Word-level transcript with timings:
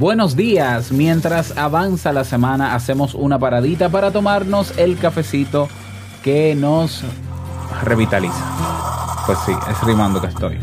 Buenos 0.00 0.34
días, 0.34 0.92
mientras 0.92 1.58
avanza 1.58 2.10
la 2.14 2.24
semana 2.24 2.74
hacemos 2.74 3.14
una 3.14 3.38
paradita 3.38 3.90
para 3.90 4.10
tomarnos 4.10 4.78
el 4.78 4.96
cafecito 4.96 5.68
que 6.22 6.54
nos 6.54 7.04
revitaliza. 7.82 9.22
Pues 9.26 9.38
sí, 9.44 9.52
es 9.70 9.84
rimando 9.84 10.18
que 10.18 10.28
estoy. 10.28 10.58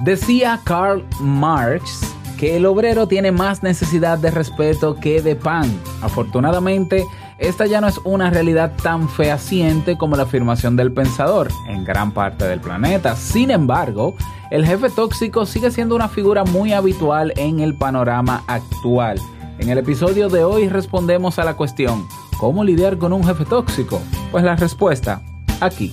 Decía 0.00 0.60
Karl 0.62 1.06
Marx 1.20 2.00
que 2.36 2.58
el 2.58 2.66
obrero 2.66 3.08
tiene 3.08 3.32
más 3.32 3.62
necesidad 3.62 4.18
de 4.18 4.30
respeto 4.30 4.96
que 4.96 5.22
de 5.22 5.36
pan. 5.36 5.74
Afortunadamente, 6.02 7.06
esta 7.38 7.66
ya 7.66 7.80
no 7.80 7.86
es 7.86 7.98
una 8.04 8.30
realidad 8.30 8.72
tan 8.82 9.08
fehaciente 9.08 9.96
como 9.96 10.16
la 10.16 10.24
afirmación 10.24 10.76
del 10.76 10.92
pensador 10.92 11.48
en 11.68 11.84
gran 11.84 12.12
parte 12.12 12.46
del 12.46 12.60
planeta. 12.60 13.14
Sin 13.14 13.50
embargo, 13.50 14.16
el 14.50 14.66
jefe 14.66 14.90
tóxico 14.90 15.46
sigue 15.46 15.70
siendo 15.70 15.94
una 15.94 16.08
figura 16.08 16.44
muy 16.44 16.72
habitual 16.72 17.32
en 17.36 17.60
el 17.60 17.74
panorama 17.74 18.42
actual. 18.48 19.20
En 19.58 19.68
el 19.68 19.78
episodio 19.78 20.28
de 20.28 20.42
hoy 20.42 20.68
respondemos 20.68 21.38
a 21.38 21.44
la 21.44 21.54
cuestión, 21.54 22.06
¿cómo 22.38 22.64
lidiar 22.64 22.98
con 22.98 23.12
un 23.12 23.24
jefe 23.24 23.44
tóxico? 23.44 24.00
Pues 24.32 24.42
la 24.42 24.56
respuesta, 24.56 25.22
aquí. 25.60 25.92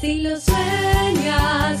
Si 0.00 0.20
lo 0.20 0.38
sueñas, 0.38 1.80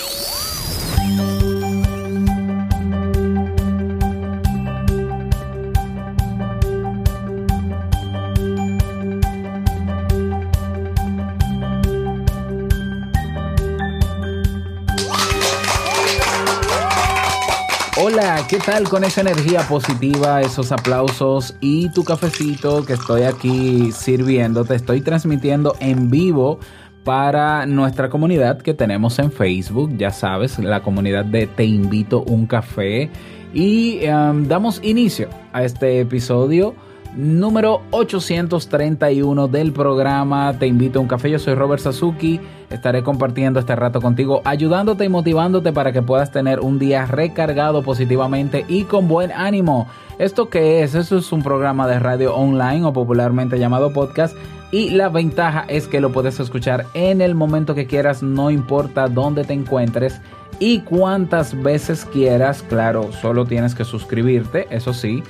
¿Qué 18.47 18.59
tal 18.59 18.87
con 18.87 19.03
esa 19.03 19.21
energía 19.21 19.61
positiva, 19.67 20.41
esos 20.41 20.71
aplausos 20.71 21.55
y 21.59 21.89
tu 21.89 22.03
cafecito 22.03 22.85
que 22.85 22.93
estoy 22.93 23.23
aquí 23.23 23.91
sirviendo? 23.91 24.63
Te 24.63 24.75
estoy 24.75 25.01
transmitiendo 25.01 25.75
en 25.79 26.09
vivo 26.09 26.59
para 27.03 27.65
nuestra 27.65 28.09
comunidad 28.09 28.61
que 28.61 28.75
tenemos 28.75 29.17
en 29.17 29.31
Facebook, 29.31 29.97
ya 29.97 30.11
sabes, 30.11 30.59
la 30.59 30.83
comunidad 30.83 31.25
de 31.25 31.47
Te 31.47 31.65
invito 31.65 32.21
un 32.23 32.45
café. 32.45 33.09
Y 33.53 34.05
um, 34.07 34.47
damos 34.47 34.79
inicio 34.83 35.29
a 35.51 35.63
este 35.63 35.99
episodio 35.99 36.75
número 37.15 37.81
831 37.91 39.47
del 39.47 39.73
programa 39.73 40.53
Te 40.57 40.67
invito 40.67 40.99
a 40.99 41.01
un 41.01 41.07
café. 41.07 41.29
Yo 41.29 41.39
soy 41.39 41.55
Robert 41.55 41.81
Sasuki. 41.81 42.39
Estaré 42.69 43.03
compartiendo 43.03 43.59
este 43.59 43.75
rato 43.75 44.01
contigo, 44.01 44.41
ayudándote 44.45 45.05
y 45.05 45.09
motivándote 45.09 45.73
para 45.73 45.91
que 45.91 46.01
puedas 46.01 46.31
tener 46.31 46.61
un 46.61 46.79
día 46.79 47.05
recargado 47.05 47.83
positivamente 47.83 48.65
y 48.67 48.83
con 48.83 49.07
buen 49.07 49.31
ánimo. 49.31 49.87
¿Esto 50.19 50.49
qué 50.49 50.83
es? 50.83 50.95
Eso 50.95 51.17
es 51.17 51.31
un 51.31 51.43
programa 51.43 51.87
de 51.87 51.99
radio 51.99 52.35
online 52.35 52.85
o 52.85 52.93
popularmente 52.93 53.59
llamado 53.59 53.91
podcast. 53.91 54.35
Y 54.71 54.91
la 54.91 55.09
ventaja 55.09 55.65
es 55.67 55.87
que 55.87 55.99
lo 55.99 56.13
puedes 56.13 56.39
escuchar 56.39 56.85
en 56.93 57.19
el 57.19 57.35
momento 57.35 57.75
que 57.75 57.87
quieras, 57.87 58.23
no 58.23 58.51
importa 58.51 59.09
dónde 59.09 59.43
te 59.43 59.51
encuentres 59.51 60.21
y 60.59 60.79
cuántas 60.79 61.61
veces 61.61 62.05
quieras. 62.05 62.63
Claro, 62.69 63.11
solo 63.11 63.45
tienes 63.45 63.75
que 63.75 63.83
suscribirte, 63.83 64.67
eso 64.69 64.93
sí 64.93 65.23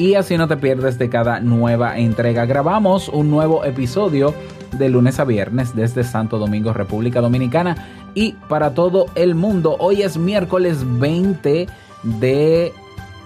y 0.00 0.14
así 0.14 0.38
no 0.38 0.48
te 0.48 0.56
pierdes 0.56 0.96
de 0.98 1.10
cada 1.10 1.40
nueva 1.40 1.98
entrega. 1.98 2.46
Grabamos 2.46 3.10
un 3.10 3.30
nuevo 3.30 3.66
episodio 3.66 4.32
de 4.72 4.88
lunes 4.88 5.20
a 5.20 5.24
viernes 5.24 5.76
desde 5.76 6.04
Santo 6.04 6.38
Domingo, 6.38 6.72
República 6.72 7.20
Dominicana 7.20 7.86
y 8.14 8.32
para 8.48 8.72
todo 8.72 9.08
el 9.14 9.34
mundo. 9.34 9.76
Hoy 9.78 10.00
es 10.00 10.16
miércoles 10.16 10.78
20 10.98 11.68
de 12.02 12.72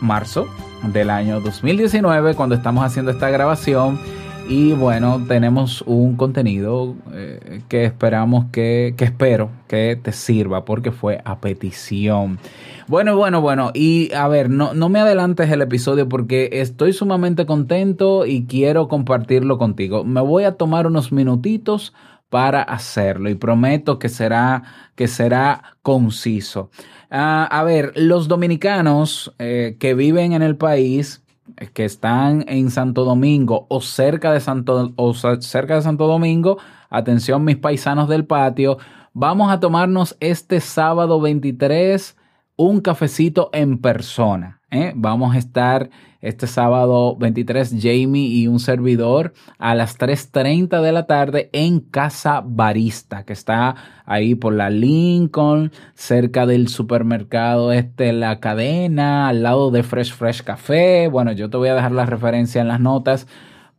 marzo 0.00 0.48
del 0.92 1.10
año 1.10 1.40
2019 1.40 2.34
cuando 2.34 2.56
estamos 2.56 2.84
haciendo 2.84 3.12
esta 3.12 3.30
grabación. 3.30 4.00
Y 4.46 4.72
bueno, 4.74 5.24
tenemos 5.26 5.82
un 5.86 6.16
contenido 6.16 6.94
eh, 7.12 7.62
que 7.68 7.84
esperamos 7.84 8.46
que, 8.52 8.94
que 8.96 9.04
espero 9.04 9.50
que 9.68 9.98
te 10.00 10.12
sirva 10.12 10.66
porque 10.66 10.92
fue 10.92 11.22
a 11.24 11.40
petición. 11.40 12.38
Bueno, 12.86 13.16
bueno, 13.16 13.40
bueno. 13.40 13.70
Y 13.72 14.12
a 14.12 14.28
ver, 14.28 14.50
no, 14.50 14.74
no 14.74 14.90
me 14.90 15.00
adelantes 15.00 15.50
el 15.50 15.62
episodio 15.62 16.08
porque 16.08 16.50
estoy 16.52 16.92
sumamente 16.92 17.46
contento 17.46 18.26
y 18.26 18.44
quiero 18.44 18.86
compartirlo 18.88 19.56
contigo. 19.56 20.04
Me 20.04 20.20
voy 20.20 20.44
a 20.44 20.56
tomar 20.56 20.86
unos 20.86 21.10
minutitos 21.10 21.94
para 22.28 22.62
hacerlo 22.62 23.30
y 23.30 23.36
prometo 23.36 23.98
que 23.98 24.10
será, 24.10 24.62
que 24.94 25.08
será 25.08 25.76
conciso. 25.82 26.70
Ah, 27.10 27.48
a 27.50 27.62
ver, 27.62 27.92
los 27.96 28.28
dominicanos 28.28 29.34
eh, 29.38 29.76
que 29.80 29.94
viven 29.94 30.32
en 30.32 30.42
el 30.42 30.56
país 30.56 31.23
que 31.72 31.84
están 31.84 32.44
en 32.48 32.70
Santo 32.70 33.04
Domingo 33.04 33.66
o 33.68 33.80
cerca 33.80 34.32
de 34.32 34.40
Santo, 34.40 34.92
o 34.96 35.14
cerca 35.14 35.76
de 35.76 35.82
Santo 35.82 36.06
Domingo, 36.06 36.58
atención 36.90 37.44
mis 37.44 37.56
paisanos 37.56 38.08
del 38.08 38.26
patio, 38.26 38.78
vamos 39.12 39.50
a 39.52 39.60
tomarnos 39.60 40.16
este 40.20 40.60
sábado 40.60 41.20
23 41.20 42.16
un 42.56 42.80
cafecito 42.80 43.50
en 43.52 43.78
persona. 43.78 44.60
¿Eh? 44.74 44.92
Vamos 44.94 45.34
a 45.34 45.38
estar 45.38 45.88
este 46.20 46.46
sábado 46.46 47.16
23, 47.16 47.76
Jamie 47.80 48.26
y 48.28 48.48
un 48.48 48.58
servidor, 48.58 49.34
a 49.58 49.74
las 49.74 49.98
3.30 49.98 50.80
de 50.80 50.92
la 50.92 51.06
tarde 51.06 51.50
en 51.52 51.80
Casa 51.80 52.42
Barista, 52.44 53.24
que 53.24 53.34
está 53.34 53.76
ahí 54.06 54.34
por 54.34 54.54
la 54.54 54.70
Lincoln, 54.70 55.70
cerca 55.94 56.46
del 56.46 56.68
supermercado 56.68 57.72
este, 57.72 58.12
la 58.12 58.40
cadena, 58.40 59.28
al 59.28 59.42
lado 59.42 59.70
de 59.70 59.82
Fresh 59.82 60.14
Fresh 60.14 60.42
Café. 60.42 61.08
Bueno, 61.08 61.32
yo 61.32 61.50
te 61.50 61.58
voy 61.58 61.68
a 61.68 61.74
dejar 61.74 61.92
la 61.92 62.06
referencia 62.06 62.60
en 62.60 62.68
las 62.68 62.80
notas 62.80 63.26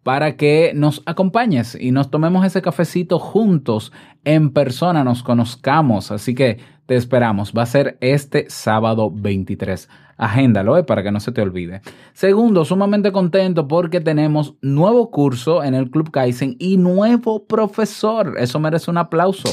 para 0.04 0.38
que 0.38 0.72
nos 0.76 1.02
acompañes 1.08 1.76
y 1.80 1.90
nos 1.90 2.12
tomemos 2.12 2.46
ese 2.46 2.62
cafecito 2.62 3.18
juntos 3.18 3.92
en 4.24 4.52
persona, 4.52 5.04
nos 5.04 5.24
conozcamos. 5.24 6.12
Así 6.12 6.36
que 6.36 6.60
te 6.86 6.96
esperamos. 6.96 7.54
Va 7.58 7.64
a 7.64 7.68
ser 7.68 7.98
este 8.02 8.46
sábado 8.50 9.12
23. 9.12 9.90
Agéndalo 10.18 10.78
eh, 10.78 10.84
para 10.84 11.04
que 11.04 11.12
no 11.12 11.20
se 11.20 11.32
te 11.32 11.42
olvide. 11.42 11.82
Segundo, 12.14 12.64
sumamente 12.64 13.12
contento 13.12 13.68
porque 13.68 14.00
tenemos 14.00 14.56
nuevo 14.62 15.12
curso 15.12 15.64
en 15.64 15.74
el 15.74 15.90
Club 15.90 16.12
Kaizen 16.12 16.56
y 16.60 16.78
nuevo 16.78 17.46
profesor. 17.46 18.36
Eso 18.38 18.60
merece 18.60 18.92
un 18.92 18.98
aplauso. 18.98 19.50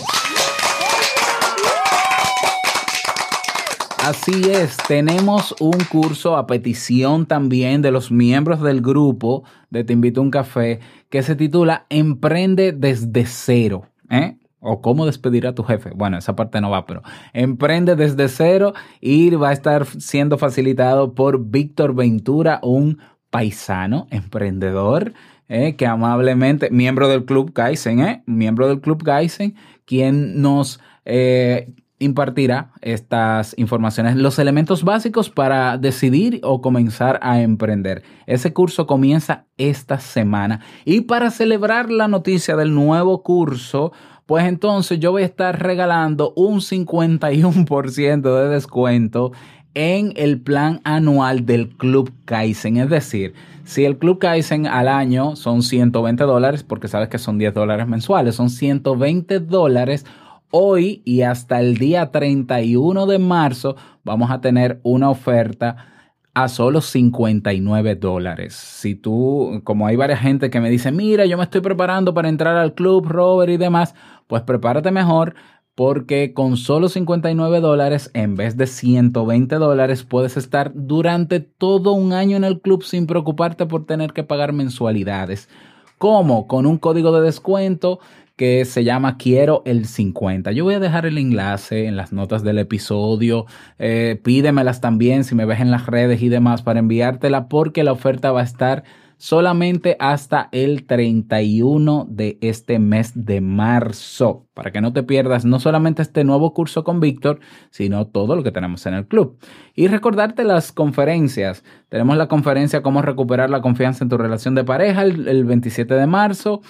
Así 4.04 4.50
es, 4.50 4.76
tenemos 4.88 5.54
un 5.60 5.78
curso 5.88 6.36
a 6.36 6.48
petición 6.48 7.24
también 7.24 7.82
de 7.82 7.92
los 7.92 8.10
miembros 8.10 8.60
del 8.60 8.80
grupo 8.80 9.44
de 9.70 9.84
Te 9.84 9.92
invito 9.92 10.20
a 10.20 10.24
un 10.24 10.32
café 10.32 10.80
que 11.08 11.22
se 11.22 11.36
titula 11.36 11.86
Emprende 11.88 12.72
desde 12.72 13.26
cero. 13.26 13.86
¿eh? 14.10 14.38
O 14.64 14.80
cómo 14.80 15.06
despedir 15.06 15.46
a 15.46 15.54
tu 15.54 15.64
jefe. 15.64 15.90
Bueno, 15.94 16.16
esa 16.16 16.36
parte 16.36 16.60
no 16.60 16.70
va, 16.70 16.86
pero 16.86 17.02
emprende 17.32 17.96
desde 17.96 18.28
cero 18.28 18.74
y 19.00 19.30
va 19.30 19.48
a 19.48 19.52
estar 19.52 19.84
siendo 19.86 20.38
facilitado 20.38 21.14
por 21.14 21.50
Víctor 21.50 21.94
Ventura, 21.94 22.60
un 22.62 22.98
paisano 23.30 24.06
emprendedor 24.10 25.14
eh, 25.48 25.74
que 25.76 25.86
amablemente, 25.86 26.70
miembro 26.70 27.08
del 27.08 27.24
Club 27.24 27.52
Kaizen, 27.52 28.00
eh, 28.00 28.22
miembro 28.26 28.68
del 28.68 28.80
Club 28.80 29.02
Kaizen, 29.02 29.54
quien 29.84 30.40
nos 30.40 30.80
eh, 31.04 31.72
impartirá 31.98 32.72
estas 32.80 33.54
informaciones, 33.58 34.16
los 34.16 34.38
elementos 34.38 34.82
básicos 34.82 35.30
para 35.30 35.78
decidir 35.78 36.40
o 36.42 36.60
comenzar 36.60 37.18
a 37.22 37.40
emprender. 37.40 38.02
Ese 38.26 38.52
curso 38.52 38.86
comienza 38.86 39.44
esta 39.56 39.98
semana 39.98 40.60
y 40.84 41.02
para 41.02 41.30
celebrar 41.30 41.90
la 41.90 42.08
noticia 42.08 42.56
del 42.56 42.74
nuevo 42.74 43.22
curso, 43.22 43.92
pues 44.26 44.46
entonces 44.46 45.00
yo 45.00 45.12
voy 45.12 45.22
a 45.22 45.26
estar 45.26 45.62
regalando 45.62 46.32
un 46.36 46.60
51% 46.60 48.22
de 48.22 48.48
descuento 48.48 49.32
en 49.74 50.12
el 50.16 50.40
plan 50.40 50.80
anual 50.84 51.46
del 51.46 51.70
Club 51.70 52.12
Kaizen. 52.24 52.76
Es 52.76 52.90
decir, 52.90 53.34
si 53.64 53.84
el 53.84 53.98
Club 53.98 54.18
Kaizen 54.18 54.66
al 54.66 54.88
año 54.88 55.36
son 55.36 55.62
120 55.62 56.24
dólares, 56.24 56.62
porque 56.62 56.88
sabes 56.88 57.08
que 57.08 57.18
son 57.18 57.38
10 57.38 57.54
dólares 57.54 57.86
mensuales, 57.86 58.34
son 58.34 58.50
120 58.50 59.40
dólares. 59.40 60.04
Hoy 60.50 61.00
y 61.04 61.22
hasta 61.22 61.60
el 61.60 61.78
día 61.78 62.10
31 62.10 63.06
de 63.06 63.18
marzo 63.18 63.76
vamos 64.04 64.30
a 64.30 64.40
tener 64.42 64.80
una 64.82 65.08
oferta 65.08 65.91
a 66.34 66.48
solo 66.48 66.80
59 66.80 67.96
dólares. 67.96 68.54
Si 68.54 68.94
tú, 68.94 69.60
como 69.64 69.86
hay 69.86 69.96
varias 69.96 70.20
gente 70.20 70.50
que 70.50 70.60
me 70.60 70.70
dice, 70.70 70.90
mira, 70.90 71.26
yo 71.26 71.36
me 71.36 71.44
estoy 71.44 71.60
preparando 71.60 72.14
para 72.14 72.28
entrar 72.28 72.56
al 72.56 72.74
club, 72.74 73.06
Robert 73.06 73.52
y 73.52 73.58
demás, 73.58 73.94
pues 74.26 74.42
prepárate 74.42 74.90
mejor 74.90 75.34
porque 75.74 76.34
con 76.34 76.56
solo 76.56 76.88
59 76.88 77.60
dólares 77.60 78.10
en 78.14 78.34
vez 78.34 78.56
de 78.56 78.66
120 78.66 79.54
dólares 79.56 80.04
puedes 80.04 80.36
estar 80.36 80.72
durante 80.74 81.40
todo 81.40 81.92
un 81.92 82.12
año 82.12 82.36
en 82.36 82.44
el 82.44 82.60
club 82.60 82.82
sin 82.82 83.06
preocuparte 83.06 83.66
por 83.66 83.86
tener 83.86 84.12
que 84.12 84.22
pagar 84.22 84.52
mensualidades. 84.52 85.48
¿Cómo? 85.96 86.46
Con 86.46 86.66
un 86.66 86.78
código 86.78 87.12
de 87.12 87.24
descuento 87.24 88.00
que 88.36 88.64
se 88.64 88.84
llama 88.84 89.16
Quiero 89.18 89.62
el 89.64 89.86
50. 89.86 90.52
Yo 90.52 90.64
voy 90.64 90.74
a 90.74 90.80
dejar 90.80 91.06
el 91.06 91.18
enlace 91.18 91.86
en 91.86 91.96
las 91.96 92.12
notas 92.12 92.42
del 92.42 92.58
episodio. 92.58 93.46
Eh, 93.78 94.20
pídemelas 94.22 94.80
también 94.80 95.24
si 95.24 95.34
me 95.34 95.44
ves 95.44 95.60
en 95.60 95.70
las 95.70 95.86
redes 95.86 96.22
y 96.22 96.28
demás 96.28 96.62
para 96.62 96.80
enviártela 96.80 97.48
porque 97.48 97.84
la 97.84 97.92
oferta 97.92 98.32
va 98.32 98.40
a 98.40 98.44
estar 98.44 98.84
solamente 99.22 99.96
hasta 100.00 100.48
el 100.50 100.84
31 100.84 102.06
de 102.10 102.38
este 102.40 102.80
mes 102.80 103.12
de 103.14 103.40
marzo, 103.40 104.48
para 104.52 104.72
que 104.72 104.80
no 104.80 104.92
te 104.92 105.04
pierdas 105.04 105.44
no 105.44 105.60
solamente 105.60 106.02
este 106.02 106.24
nuevo 106.24 106.52
curso 106.52 106.82
con 106.82 106.98
Víctor, 106.98 107.38
sino 107.70 108.08
todo 108.08 108.34
lo 108.34 108.42
que 108.42 108.50
tenemos 108.50 108.84
en 108.86 108.94
el 108.94 109.06
club. 109.06 109.38
Y 109.76 109.86
recordarte 109.86 110.42
las 110.42 110.72
conferencias. 110.72 111.62
Tenemos 111.88 112.16
la 112.16 112.26
conferencia 112.26 112.82
Cómo 112.82 113.00
recuperar 113.00 113.48
la 113.48 113.62
confianza 113.62 114.02
en 114.02 114.10
tu 114.10 114.18
relación 114.18 114.56
de 114.56 114.64
pareja 114.64 115.02
el, 115.02 115.28
el 115.28 115.44
27 115.44 115.94
de 115.94 116.06
marzo 116.08 116.60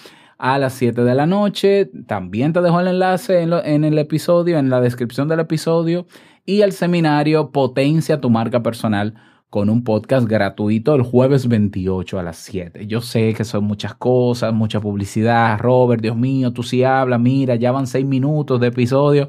a 0.42 0.58
las 0.58 0.72
7 0.72 1.04
de 1.04 1.14
la 1.14 1.24
noche. 1.24 1.88
También 2.08 2.52
te 2.52 2.60
dejo 2.60 2.80
el 2.80 2.88
enlace 2.88 3.42
en, 3.42 3.84
el 3.84 3.96
episodio, 3.96 4.58
en 4.58 4.70
la 4.70 4.80
descripción 4.80 5.28
del 5.28 5.38
episodio. 5.38 6.06
Y 6.44 6.62
el 6.62 6.72
seminario 6.72 7.52
Potencia 7.52 8.20
tu 8.20 8.28
marca 8.28 8.60
personal 8.60 9.14
con 9.50 9.70
un 9.70 9.84
podcast 9.84 10.26
gratuito 10.26 10.96
el 10.96 11.02
jueves 11.02 11.46
28 11.46 12.18
a 12.18 12.24
las 12.24 12.38
7. 12.38 12.88
Yo 12.88 13.00
sé 13.00 13.34
que 13.34 13.44
son 13.44 13.62
muchas 13.62 13.94
cosas, 13.94 14.52
mucha 14.52 14.80
publicidad. 14.80 15.60
Robert, 15.60 16.02
Dios 16.02 16.16
mío, 16.16 16.52
tú 16.52 16.64
sí 16.64 16.82
hablas, 16.82 17.20
mira, 17.20 17.54
ya 17.54 17.70
van 17.70 17.86
6 17.86 18.04
minutos 18.04 18.60
de 18.60 18.66
episodio. 18.66 19.28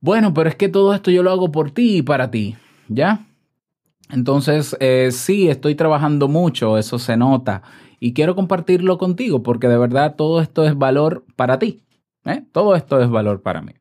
Bueno, 0.00 0.32
pero 0.32 0.48
es 0.48 0.54
que 0.54 0.68
todo 0.68 0.94
esto 0.94 1.10
yo 1.10 1.24
lo 1.24 1.32
hago 1.32 1.50
por 1.50 1.72
ti 1.72 1.96
y 1.96 2.02
para 2.02 2.30
ti, 2.30 2.54
¿ya? 2.86 3.26
Entonces, 4.10 4.76
eh, 4.78 5.08
sí, 5.10 5.48
estoy 5.48 5.74
trabajando 5.74 6.28
mucho, 6.28 6.78
eso 6.78 7.00
se 7.00 7.16
nota. 7.16 7.62
Y 8.04 8.12
quiero 8.12 8.34
compartirlo 8.34 8.98
contigo 8.98 9.42
porque 9.42 9.66
de 9.66 9.78
verdad 9.78 10.14
todo 10.14 10.42
esto 10.42 10.66
es 10.66 10.76
valor 10.76 11.24
para 11.36 11.58
ti. 11.58 11.80
¿eh? 12.26 12.44
Todo 12.52 12.76
esto 12.76 13.00
es 13.00 13.08
valor 13.08 13.40
para 13.40 13.62
mí. 13.62 13.72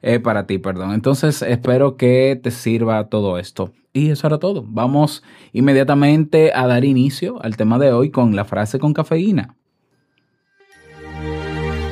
Eh, 0.00 0.18
para 0.18 0.46
ti, 0.46 0.56
perdón. 0.56 0.94
Entonces, 0.94 1.42
espero 1.42 1.98
que 1.98 2.40
te 2.42 2.50
sirva 2.50 3.10
todo 3.10 3.36
esto. 3.36 3.72
Y 3.92 4.08
eso 4.08 4.28
era 4.28 4.38
todo. 4.38 4.64
Vamos 4.66 5.22
inmediatamente 5.52 6.52
a 6.54 6.66
dar 6.66 6.86
inicio 6.86 7.36
al 7.42 7.58
tema 7.58 7.78
de 7.78 7.92
hoy 7.92 8.10
con 8.10 8.34
la 8.34 8.46
frase 8.46 8.78
con 8.78 8.94
cafeína. 8.94 9.56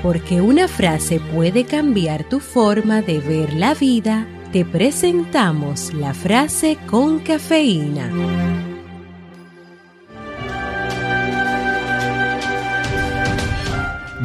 Porque 0.02 0.40
una 0.40 0.68
frase 0.68 1.20
puede 1.34 1.64
cambiar 1.64 2.24
tu 2.24 2.40
forma 2.40 3.02
de 3.02 3.18
ver 3.18 3.52
la 3.52 3.74
vida, 3.74 4.26
te 4.52 4.64
presentamos 4.64 5.92
la 5.92 6.14
frase 6.14 6.78
con 6.86 7.18
cafeína. 7.18 8.73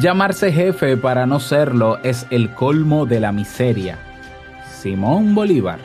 Llamarse 0.00 0.50
jefe 0.50 0.96
para 0.96 1.26
no 1.26 1.40
serlo 1.40 1.98
es 2.02 2.26
el 2.30 2.54
colmo 2.54 3.04
de 3.04 3.20
la 3.20 3.32
miseria. 3.32 3.98
Simón 4.72 5.34
Bolívar. 5.34 5.78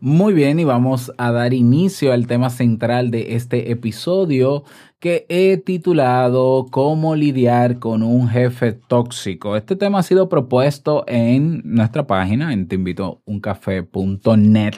Muy 0.00 0.32
bien, 0.32 0.58
y 0.58 0.64
vamos 0.64 1.12
a 1.18 1.32
dar 1.32 1.52
inicio 1.52 2.14
al 2.14 2.26
tema 2.26 2.48
central 2.48 3.10
de 3.10 3.34
este 3.34 3.72
episodio 3.72 4.64
que 4.98 5.26
he 5.28 5.58
titulado 5.58 6.66
Cómo 6.70 7.14
lidiar 7.14 7.78
con 7.78 8.02
un 8.02 8.28
jefe 8.28 8.72
tóxico. 8.72 9.56
Este 9.56 9.76
tema 9.76 9.98
ha 9.98 10.02
sido 10.02 10.28
propuesto 10.28 11.04
en 11.06 11.62
nuestra 11.64 12.06
página 12.06 12.52
en 12.52 12.68
teinvitouncafé.net 12.68 14.74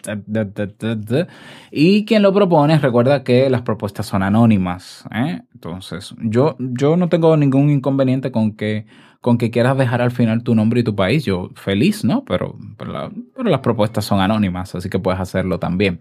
y 1.71 2.05
quien 2.05 2.23
lo 2.23 2.33
propone 2.33 2.79
recuerda 2.79 3.23
que 3.23 3.49
las 3.49 3.63
propuestas 3.63 4.07
son 4.07 4.23
anónimas. 4.23 5.05
¿eh? 5.15 5.43
Entonces, 5.55 6.15
yo, 6.21 6.57
yo 6.59 6.97
no 6.97 7.09
tengo 7.09 7.37
ningún 7.37 7.71
inconveniente 7.71 8.33
con 8.33 8.57
que 8.57 8.87
con 9.21 9.37
que 9.37 9.51
quieras 9.51 9.77
dejar 9.77 10.01
al 10.01 10.13
final 10.13 10.43
tu 10.43 10.55
nombre 10.55 10.81
y 10.81 10.85
tu 10.85 10.95
país. 10.95 11.25
Yo 11.25 11.51
feliz, 11.55 12.05
¿no? 12.05 12.25
Pero, 12.25 12.57
pero 12.77 13.13
las 13.37 13.61
propuestas 13.61 14.05
son 14.05 14.21
anónimas, 14.21 14.75
así 14.75 14.89
que 14.89 14.99
puedes 14.99 15.21
hacerlo 15.21 15.59
también. 15.59 16.01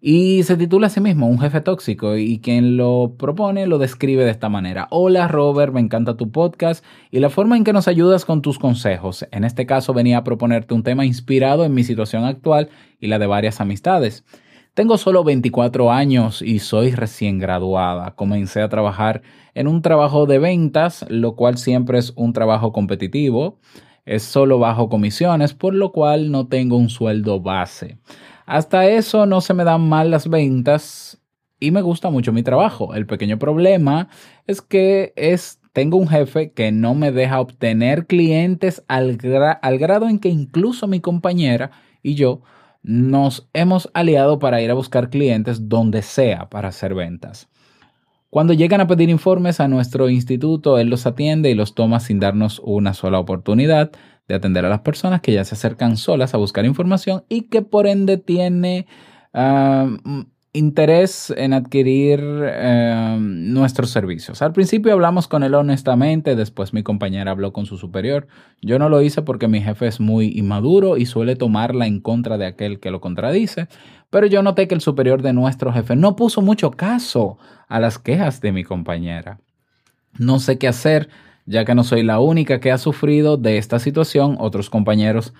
Y 0.00 0.42
se 0.42 0.56
titula 0.56 0.88
a 0.88 0.90
sí 0.90 1.00
mismo 1.00 1.26
Un 1.26 1.38
jefe 1.38 1.60
tóxico 1.62 2.16
y 2.16 2.38
quien 2.38 2.76
lo 2.76 3.14
propone 3.16 3.66
lo 3.66 3.78
describe 3.78 4.24
de 4.24 4.30
esta 4.30 4.48
manera. 4.48 4.88
Hola 4.90 5.26
Robert, 5.26 5.72
me 5.72 5.80
encanta 5.80 6.16
tu 6.16 6.30
podcast 6.30 6.84
y 7.10 7.20
la 7.20 7.30
forma 7.30 7.56
en 7.56 7.64
que 7.64 7.72
nos 7.72 7.88
ayudas 7.88 8.24
con 8.26 8.42
tus 8.42 8.58
consejos. 8.58 9.26
En 9.30 9.44
este 9.44 9.64
caso 9.64 9.94
venía 9.94 10.18
a 10.18 10.24
proponerte 10.24 10.74
un 10.74 10.82
tema 10.82 11.06
inspirado 11.06 11.64
en 11.64 11.72
mi 11.72 11.82
situación 11.82 12.24
actual 12.24 12.68
y 13.00 13.06
la 13.06 13.18
de 13.18 13.26
varias 13.26 13.60
amistades. 13.60 14.24
Tengo 14.74 14.98
solo 14.98 15.24
24 15.24 15.90
años 15.90 16.42
y 16.42 16.58
soy 16.58 16.90
recién 16.90 17.38
graduada. 17.38 18.14
Comencé 18.14 18.60
a 18.60 18.68
trabajar 18.68 19.22
en 19.54 19.68
un 19.68 19.80
trabajo 19.80 20.26
de 20.26 20.38
ventas, 20.38 21.06
lo 21.08 21.34
cual 21.34 21.56
siempre 21.56 21.98
es 21.98 22.12
un 22.14 22.34
trabajo 22.34 22.72
competitivo. 22.72 23.58
Es 24.04 24.22
solo 24.22 24.58
bajo 24.58 24.90
comisiones, 24.90 25.54
por 25.54 25.72
lo 25.72 25.92
cual 25.92 26.30
no 26.30 26.46
tengo 26.48 26.76
un 26.76 26.90
sueldo 26.90 27.40
base. 27.40 27.96
Hasta 28.46 28.86
eso 28.86 29.26
no 29.26 29.40
se 29.40 29.54
me 29.54 29.64
dan 29.64 29.88
mal 29.88 30.10
las 30.10 30.28
ventas 30.28 31.20
y 31.58 31.72
me 31.72 31.82
gusta 31.82 32.10
mucho 32.10 32.32
mi 32.32 32.42
trabajo. 32.42 32.94
El 32.94 33.06
pequeño 33.06 33.38
problema 33.38 34.08
es 34.46 34.62
que 34.62 35.12
es, 35.16 35.60
tengo 35.72 35.98
un 35.98 36.08
jefe 36.08 36.52
que 36.52 36.70
no 36.70 36.94
me 36.94 37.10
deja 37.10 37.40
obtener 37.40 38.06
clientes 38.06 38.84
al, 38.86 39.18
al 39.62 39.78
grado 39.78 40.08
en 40.08 40.20
que 40.20 40.28
incluso 40.28 40.86
mi 40.86 41.00
compañera 41.00 41.72
y 42.02 42.14
yo 42.14 42.40
nos 42.82 43.48
hemos 43.52 43.90
aliado 43.94 44.38
para 44.38 44.62
ir 44.62 44.70
a 44.70 44.74
buscar 44.74 45.10
clientes 45.10 45.68
donde 45.68 46.02
sea 46.02 46.48
para 46.48 46.68
hacer 46.68 46.94
ventas. 46.94 47.48
Cuando 48.30 48.52
llegan 48.52 48.80
a 48.80 48.86
pedir 48.86 49.08
informes 49.08 49.60
a 49.60 49.66
nuestro 49.66 50.08
instituto, 50.08 50.78
él 50.78 50.88
los 50.88 51.06
atiende 51.06 51.50
y 51.50 51.54
los 51.54 51.74
toma 51.74 51.98
sin 51.98 52.20
darnos 52.20 52.60
una 52.62 52.92
sola 52.94 53.18
oportunidad 53.18 53.90
de 54.28 54.34
atender 54.34 54.64
a 54.64 54.68
las 54.68 54.80
personas 54.80 55.20
que 55.20 55.32
ya 55.32 55.44
se 55.44 55.54
acercan 55.54 55.96
solas 55.96 56.34
a 56.34 56.38
buscar 56.38 56.64
información 56.64 57.24
y 57.28 57.42
que 57.42 57.62
por 57.62 57.86
ende 57.86 58.18
tiene 58.18 58.86
interés 60.56 61.32
en 61.36 61.52
adquirir 61.52 62.20
eh, 62.22 63.18
nuestros 63.20 63.90
servicios. 63.90 64.40
Al 64.40 64.52
principio 64.52 64.92
hablamos 64.94 65.28
con 65.28 65.42
él 65.42 65.54
honestamente, 65.54 66.34
después 66.34 66.72
mi 66.72 66.82
compañera 66.82 67.30
habló 67.30 67.52
con 67.52 67.66
su 67.66 67.76
superior. 67.76 68.26
Yo 68.62 68.78
no 68.78 68.88
lo 68.88 69.02
hice 69.02 69.20
porque 69.20 69.48
mi 69.48 69.60
jefe 69.60 69.86
es 69.86 70.00
muy 70.00 70.28
inmaduro 70.28 70.96
y 70.96 71.04
suele 71.04 71.36
tomarla 71.36 71.86
en 71.86 72.00
contra 72.00 72.38
de 72.38 72.46
aquel 72.46 72.80
que 72.80 72.90
lo 72.90 73.00
contradice, 73.00 73.68
pero 74.08 74.26
yo 74.26 74.42
noté 74.42 74.66
que 74.66 74.74
el 74.74 74.80
superior 74.80 75.20
de 75.20 75.34
nuestro 75.34 75.72
jefe 75.72 75.94
no 75.94 76.16
puso 76.16 76.40
mucho 76.40 76.70
caso 76.70 77.38
a 77.68 77.78
las 77.78 77.98
quejas 77.98 78.40
de 78.40 78.52
mi 78.52 78.64
compañera. 78.64 79.40
No 80.18 80.38
sé 80.38 80.56
qué 80.56 80.68
hacer, 80.68 81.10
ya 81.46 81.64
que 81.64 81.74
no 81.74 81.84
soy 81.84 82.02
la 82.02 82.20
única 82.20 82.60
que 82.60 82.72
ha 82.72 82.78
sufrido 82.78 83.36
de 83.36 83.58
esta 83.58 83.78
situación. 83.78 84.36
Otros 84.38 84.68
compañeros 84.68 85.32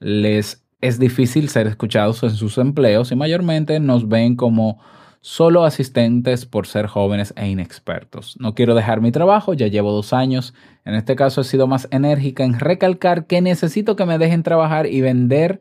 les 0.00 0.64
es 0.80 0.98
difícil 0.98 1.48
ser 1.48 1.66
escuchados 1.66 2.22
en 2.22 2.30
sus 2.30 2.58
empleos 2.58 3.12
y 3.12 3.16
mayormente 3.16 3.78
nos 3.80 4.08
ven 4.08 4.34
como 4.34 4.78
solo 5.20 5.64
asistentes 5.64 6.46
por 6.46 6.66
ser 6.66 6.86
jóvenes 6.86 7.34
e 7.36 7.48
inexpertos. 7.48 8.36
No 8.40 8.54
quiero 8.54 8.74
dejar 8.74 9.02
mi 9.02 9.12
trabajo, 9.12 9.52
ya 9.52 9.66
llevo 9.66 9.92
dos 9.92 10.14
años. 10.14 10.54
En 10.86 10.94
este 10.94 11.14
caso 11.14 11.42
he 11.42 11.44
sido 11.44 11.66
más 11.66 11.86
enérgica 11.90 12.42
en 12.44 12.58
recalcar 12.58 13.26
que 13.26 13.42
necesito 13.42 13.96
que 13.96 14.06
me 14.06 14.16
dejen 14.16 14.42
trabajar 14.42 14.86
y 14.86 15.02
vender 15.02 15.60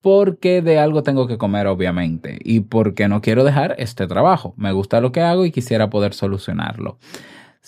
porque 0.00 0.62
de 0.62 0.78
algo 0.78 1.02
tengo 1.02 1.26
que 1.26 1.36
comer, 1.36 1.66
obviamente, 1.66 2.38
y 2.44 2.60
porque 2.60 3.08
no 3.08 3.20
quiero 3.20 3.42
dejar 3.42 3.74
este 3.78 4.06
trabajo. 4.06 4.54
Me 4.56 4.70
gusta 4.70 5.00
lo 5.00 5.10
que 5.10 5.20
hago 5.20 5.44
y 5.44 5.50
quisiera 5.50 5.90
poder 5.90 6.14
solucionarlo. 6.14 6.98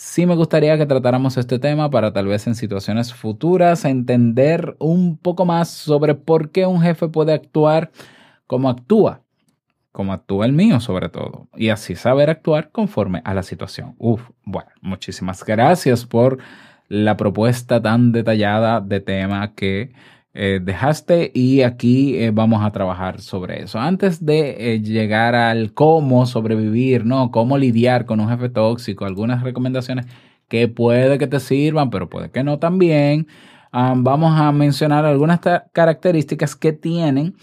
Sí 0.01 0.27
me 0.27 0.37
gustaría 0.37 0.79
que 0.79 0.87
tratáramos 0.87 1.37
este 1.39 1.59
tema 1.59 1.91
para 1.91 2.13
tal 2.13 2.29
vez 2.29 2.47
en 2.47 2.55
situaciones 2.55 3.13
futuras 3.13 3.85
entender 3.85 4.77
un 4.79 5.19
poco 5.19 5.45
más 5.45 5.71
sobre 5.71 6.15
por 6.15 6.53
qué 6.53 6.67
un 6.67 6.81
jefe 6.81 7.09
puede 7.09 7.33
actuar 7.33 7.91
como 8.47 8.69
actúa. 8.69 9.23
como 9.91 10.13
actúa 10.13 10.47
el 10.47 10.53
mío 10.53 10.79
sobre 10.79 11.09
todo, 11.09 11.49
y 11.57 11.71
así 11.71 11.97
saber 11.97 12.31
actuar 12.31 12.71
conforme 12.71 13.23
a 13.25 13.35
la 13.35 13.43
situación. 13.43 13.97
Uf, 13.99 14.23
bueno, 14.45 14.71
muchísimas 14.81 15.45
gracias 15.45 16.07
por 16.07 16.39
la 16.89 17.17
propuesta 17.17 17.83
tan 17.83 18.13
detallada 18.13 18.81
de 18.81 19.01
tema 19.01 19.53
que 19.57 19.93
eh, 20.41 20.61
dejaste 20.63 21.33
y 21.35 21.63
aquí 21.63 22.15
eh, 22.17 22.31
vamos 22.31 22.65
a 22.65 22.71
trabajar 22.71 23.21
sobre 23.21 23.63
eso. 23.65 23.81
Antes 23.81 24.25
de 24.25 24.75
eh, 24.75 24.81
llegar 24.81 25.35
al 25.35 25.73
cómo 25.75 26.27
sobrevivir, 26.27 27.05
¿no? 27.05 27.33
Cómo 27.33 27.59
lidiar 27.59 28.07
con 28.07 28.21
un 28.21 28.29
jefe 28.29 28.49
tóxico, 28.49 29.05
algunas 29.05 29.43
recomendaciones 29.43 30.07
que 30.49 30.69
puede 30.69 31.19
que 31.19 31.27
te 31.27 31.41
sirvan, 31.41 31.91
pero 31.91 32.09
puede 32.09 32.31
que 32.31 32.45
no 32.45 32.61
también. 32.61 33.27
Vamos 33.73 34.39
a 34.41 34.53
mencionar 34.53 35.05
algunas 35.05 35.41
características 35.73 36.57
que 36.57 36.73
tienen 36.73 37.35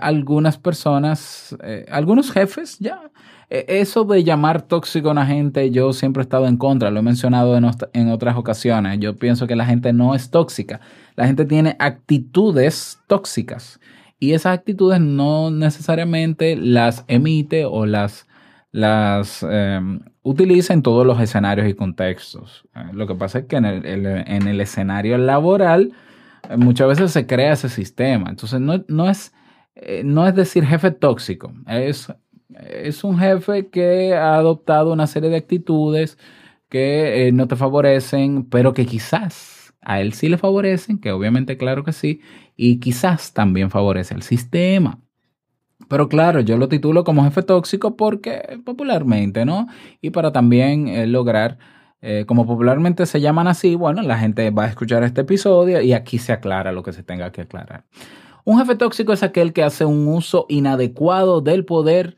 algunas 0.00 0.58
personas, 0.58 1.56
algunos 1.88 2.30
jefes 2.30 2.78
ya. 2.78 3.10
Eh, 3.50 3.80
Eso 3.80 4.04
de 4.04 4.22
llamar 4.22 4.62
tóxico 4.62 5.08
a 5.08 5.12
una 5.12 5.26
gente, 5.26 5.70
yo 5.70 5.92
siempre 5.92 6.22
he 6.22 6.24
estado 6.24 6.46
en 6.46 6.56
contra, 6.56 6.90
lo 6.90 7.00
he 7.00 7.02
mencionado 7.02 7.56
en 7.56 8.08
otras 8.10 8.36
ocasiones. 8.36 8.98
Yo 9.00 9.16
pienso 9.16 9.46
que 9.46 9.56
la 9.56 9.66
gente 9.66 9.92
no 9.92 10.14
es 10.14 10.30
tóxica, 10.30 10.80
la 11.16 11.26
gente 11.26 11.44
tiene 11.44 11.76
actitudes 11.78 13.00
tóxicas 13.06 13.80
y 14.18 14.32
esas 14.32 14.58
actitudes 14.58 15.00
no 15.00 15.50
necesariamente 15.50 16.54
las 16.56 17.04
emite 17.08 17.64
o 17.64 17.86
las, 17.86 18.26
las 18.70 19.44
eh, 19.48 19.80
utiliza 20.22 20.74
en 20.74 20.82
todos 20.82 21.06
los 21.06 21.20
escenarios 21.20 21.68
y 21.68 21.74
contextos. 21.74 22.68
Eh, 22.74 22.92
lo 22.92 23.06
que 23.06 23.14
pasa 23.14 23.40
es 23.40 23.44
que 23.46 23.56
en 23.56 23.64
el, 23.64 24.06
en 24.06 24.46
el 24.46 24.60
escenario 24.60 25.16
laboral 25.18 25.92
eh, 26.48 26.56
muchas 26.56 26.88
veces 26.88 27.10
se 27.12 27.26
crea 27.26 27.54
ese 27.54 27.68
sistema. 27.68 28.28
Entonces 28.30 28.60
no, 28.60 28.84
no 28.88 29.08
es, 29.08 29.32
eh, 29.74 30.02
no 30.04 30.26
es 30.26 30.34
decir 30.34 30.66
jefe 30.66 30.90
tóxico, 30.90 31.52
es, 31.66 32.12
es 32.58 33.04
un 33.04 33.18
jefe 33.18 33.68
que 33.68 34.14
ha 34.14 34.34
adoptado 34.34 34.92
una 34.92 35.06
serie 35.06 35.30
de 35.30 35.36
actitudes 35.36 36.18
que 36.68 37.30
no 37.32 37.48
te 37.48 37.56
favorecen, 37.56 38.44
pero 38.44 38.74
que 38.74 38.86
quizás 38.86 39.59
a 39.82 40.00
él 40.00 40.12
sí 40.12 40.28
le 40.28 40.38
favorecen, 40.38 40.98
que 40.98 41.12
obviamente 41.12 41.56
claro 41.56 41.84
que 41.84 41.92
sí, 41.92 42.20
y 42.56 42.80
quizás 42.80 43.32
también 43.32 43.70
favorece 43.70 44.14
al 44.14 44.22
sistema. 44.22 45.00
Pero 45.88 46.08
claro, 46.08 46.40
yo 46.40 46.56
lo 46.56 46.68
titulo 46.68 47.04
como 47.04 47.24
jefe 47.24 47.42
tóxico 47.42 47.96
porque 47.96 48.60
popularmente, 48.64 49.44
¿no? 49.44 49.66
Y 50.00 50.10
para 50.10 50.30
también 50.30 50.88
eh, 50.88 51.06
lograr, 51.06 51.58
eh, 52.00 52.24
como 52.26 52.46
popularmente 52.46 53.06
se 53.06 53.20
llaman 53.20 53.48
así, 53.48 53.74
bueno, 53.74 54.02
la 54.02 54.18
gente 54.18 54.50
va 54.50 54.64
a 54.64 54.68
escuchar 54.68 55.02
este 55.02 55.22
episodio 55.22 55.80
y 55.80 55.92
aquí 55.92 56.18
se 56.18 56.32
aclara 56.32 56.72
lo 56.72 56.82
que 56.82 56.92
se 56.92 57.02
tenga 57.02 57.32
que 57.32 57.40
aclarar. 57.40 57.84
Un 58.44 58.58
jefe 58.58 58.74
tóxico 58.76 59.12
es 59.12 59.22
aquel 59.22 59.52
que 59.52 59.62
hace 59.62 59.84
un 59.84 60.06
uso 60.08 60.46
inadecuado 60.48 61.40
del 61.40 61.64
poder 61.64 62.16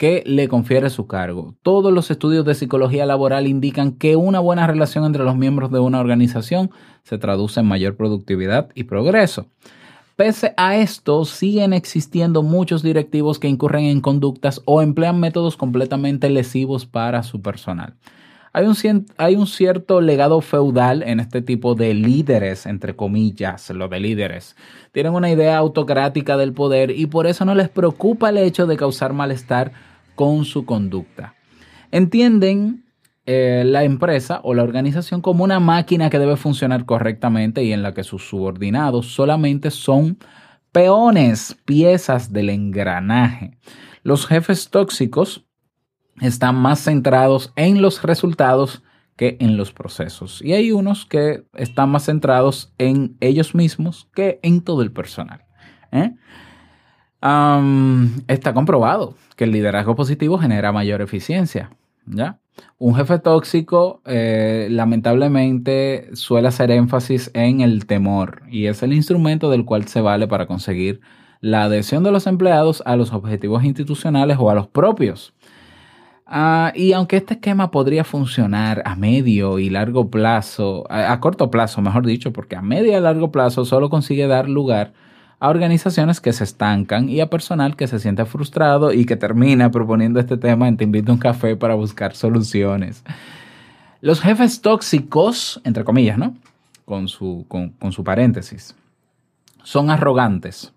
que 0.00 0.22
le 0.24 0.48
confiere 0.48 0.88
su 0.88 1.06
cargo. 1.06 1.56
Todos 1.62 1.92
los 1.92 2.10
estudios 2.10 2.46
de 2.46 2.54
psicología 2.54 3.04
laboral 3.04 3.46
indican 3.46 3.92
que 3.92 4.16
una 4.16 4.40
buena 4.40 4.66
relación 4.66 5.04
entre 5.04 5.24
los 5.24 5.36
miembros 5.36 5.70
de 5.70 5.78
una 5.78 6.00
organización 6.00 6.70
se 7.02 7.18
traduce 7.18 7.60
en 7.60 7.66
mayor 7.66 7.96
productividad 7.96 8.70
y 8.74 8.84
progreso. 8.84 9.48
Pese 10.16 10.54
a 10.56 10.78
esto, 10.78 11.26
siguen 11.26 11.74
existiendo 11.74 12.42
muchos 12.42 12.82
directivos 12.82 13.38
que 13.38 13.48
incurren 13.48 13.84
en 13.84 14.00
conductas 14.00 14.62
o 14.64 14.80
emplean 14.80 15.20
métodos 15.20 15.58
completamente 15.58 16.30
lesivos 16.30 16.86
para 16.86 17.22
su 17.22 17.42
personal. 17.42 17.96
Hay 18.52 19.36
un, 19.36 19.46
cierto 19.46 20.00
legado 20.00 20.40
feudal 20.40 21.02
en 21.04 21.20
este 21.20 21.40
tipo 21.40 21.76
de 21.76 21.94
líderes, 21.94 22.66
entre 22.66 22.96
comillas, 22.96 23.68
lo 23.70 23.86
de 23.86 24.00
líderes. 24.00 24.56
Tienen 24.92 25.12
una 25.12 25.30
idea 25.30 25.58
autocrática 25.58 26.36
del 26.36 26.52
poder 26.52 26.90
y 26.90 27.06
por 27.06 27.28
eso 27.28 27.44
no 27.44 27.54
les 27.54 27.68
preocupa 27.68 28.30
el 28.30 28.38
hecho 28.38 28.66
de 28.66 28.76
causar 28.76 29.12
malestar 29.12 29.89
con 30.20 30.44
su 30.44 30.66
conducta. 30.66 31.34
Entienden 31.90 32.84
eh, 33.24 33.62
la 33.64 33.84
empresa 33.84 34.42
o 34.44 34.52
la 34.52 34.62
organización 34.62 35.22
como 35.22 35.44
una 35.44 35.60
máquina 35.60 36.10
que 36.10 36.18
debe 36.18 36.36
funcionar 36.36 36.84
correctamente 36.84 37.64
y 37.64 37.72
en 37.72 37.82
la 37.82 37.94
que 37.94 38.04
sus 38.04 38.28
subordinados 38.28 39.14
solamente 39.14 39.70
son 39.70 40.18
peones, 40.72 41.56
piezas 41.64 42.34
del 42.34 42.50
engranaje. 42.50 43.56
Los 44.02 44.26
jefes 44.26 44.68
tóxicos 44.68 45.46
están 46.20 46.56
más 46.56 46.84
centrados 46.84 47.54
en 47.56 47.80
los 47.80 48.02
resultados 48.02 48.82
que 49.16 49.38
en 49.40 49.56
los 49.56 49.72
procesos. 49.72 50.42
Y 50.42 50.52
hay 50.52 50.70
unos 50.70 51.06
que 51.06 51.44
están 51.54 51.88
más 51.88 52.04
centrados 52.04 52.74
en 52.76 53.16
ellos 53.20 53.54
mismos 53.54 54.10
que 54.14 54.38
en 54.42 54.60
todo 54.60 54.82
el 54.82 54.92
personal. 54.92 55.46
¿eh? 55.92 56.14
Está 57.22 58.54
comprobado 58.54 59.14
que 59.36 59.44
el 59.44 59.52
liderazgo 59.52 59.94
positivo 59.94 60.38
genera 60.38 60.72
mayor 60.72 61.02
eficiencia. 61.02 61.70
Un 62.78 62.94
jefe 62.94 63.18
tóxico 63.18 64.00
eh, 64.06 64.68
lamentablemente 64.70 66.10
suele 66.14 66.48
hacer 66.48 66.70
énfasis 66.70 67.30
en 67.34 67.60
el 67.60 67.86
temor 67.86 68.42
y 68.50 68.66
es 68.66 68.82
el 68.82 68.92
instrumento 68.92 69.50
del 69.50 69.64
cual 69.64 69.86
se 69.86 70.00
vale 70.00 70.26
para 70.26 70.46
conseguir 70.46 71.00
la 71.40 71.64
adhesión 71.64 72.02
de 72.02 72.10
los 72.10 72.26
empleados 72.26 72.82
a 72.86 72.96
los 72.96 73.12
objetivos 73.12 73.64
institucionales 73.64 74.36
o 74.40 74.50
a 74.50 74.54
los 74.54 74.66
propios. 74.66 75.34
Ah, 76.26 76.72
y 76.74 76.92
aunque 76.92 77.16
este 77.16 77.34
esquema 77.34 77.70
podría 77.70 78.04
funcionar 78.04 78.82
a 78.84 78.94
medio 78.94 79.58
y 79.58 79.68
largo 79.68 80.10
plazo, 80.10 80.84
a, 80.90 81.12
a 81.12 81.20
corto 81.20 81.50
plazo, 81.50 81.80
mejor 81.82 82.06
dicho, 82.06 82.32
porque 82.32 82.56
a 82.56 82.62
medio 82.62 82.96
y 82.96 83.00
largo 83.00 83.32
plazo 83.32 83.64
solo 83.64 83.90
consigue 83.90 84.26
dar 84.26 84.48
lugar 84.48 84.92
a 85.40 85.48
organizaciones 85.48 86.20
que 86.20 86.34
se 86.34 86.44
estancan 86.44 87.08
y 87.08 87.20
a 87.20 87.30
personal 87.30 87.74
que 87.74 87.86
se 87.86 87.98
siente 87.98 88.26
frustrado 88.26 88.92
y 88.92 89.06
que 89.06 89.16
termina 89.16 89.70
proponiendo 89.70 90.20
este 90.20 90.36
tema 90.36 90.68
en 90.68 90.76
Te 90.76 90.84
invito 90.84 91.10
a 91.10 91.14
un 91.14 91.20
café 91.20 91.56
para 91.56 91.74
buscar 91.74 92.14
soluciones. 92.14 93.02
Los 94.02 94.20
jefes 94.20 94.60
tóxicos, 94.60 95.60
entre 95.64 95.82
comillas, 95.82 96.18
¿no? 96.18 96.34
Con 96.84 97.08
su, 97.08 97.46
con, 97.48 97.70
con 97.70 97.92
su 97.92 98.04
paréntesis, 98.04 98.74
son 99.62 99.90
arrogantes. 99.90 100.74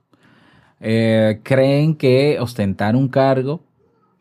Eh, 0.79 1.41
creen 1.43 1.96
que 1.96 2.38
ostentar 2.39 2.96
un 2.96 3.10
cargo 3.10 3.62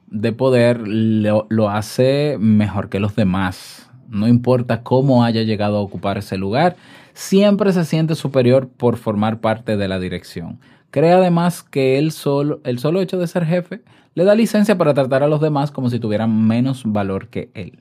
de 0.09 0.33
poder 0.33 0.81
lo, 0.85 1.47
lo 1.51 1.71
hace 1.71 2.37
mejor 2.39 2.89
que 2.89 3.01
los 3.01 3.15
demás. 3.15 3.91
No 4.09 4.27
importa 4.27 4.83
cómo 4.83 5.25
haya 5.25 5.43
llegado 5.43 5.77
a 5.79 5.81
ocupar 5.81 6.19
ese 6.19 6.37
lugar, 6.37 6.77
siempre 7.15 7.73
se 7.73 7.85
siente 7.85 8.15
superior 8.15 8.69
por 8.69 8.97
formar 8.97 9.41
parte 9.41 9.77
de 9.77 9.89
la 9.89 9.99
dirección. 9.99 10.59
Cree 10.91 11.13
además 11.13 11.63
que 11.63 11.99
él 11.99 12.13
solo, 12.13 12.61
el 12.65 12.79
solo 12.79 13.01
hecho 13.01 13.19
de 13.19 13.27
ser 13.27 13.47
jefe 13.47 13.81
le 14.15 14.25
da 14.25 14.35
licencia 14.35 14.77
para 14.77 14.95
tratar 14.95 15.23
a 15.23 15.29
los 15.29 15.41
demás 15.41 15.71
como 15.71 15.89
si 15.89 15.99
tuvieran 15.99 16.47
menos 16.47 16.83
valor 16.85 17.29
que 17.29 17.51
él. 17.55 17.79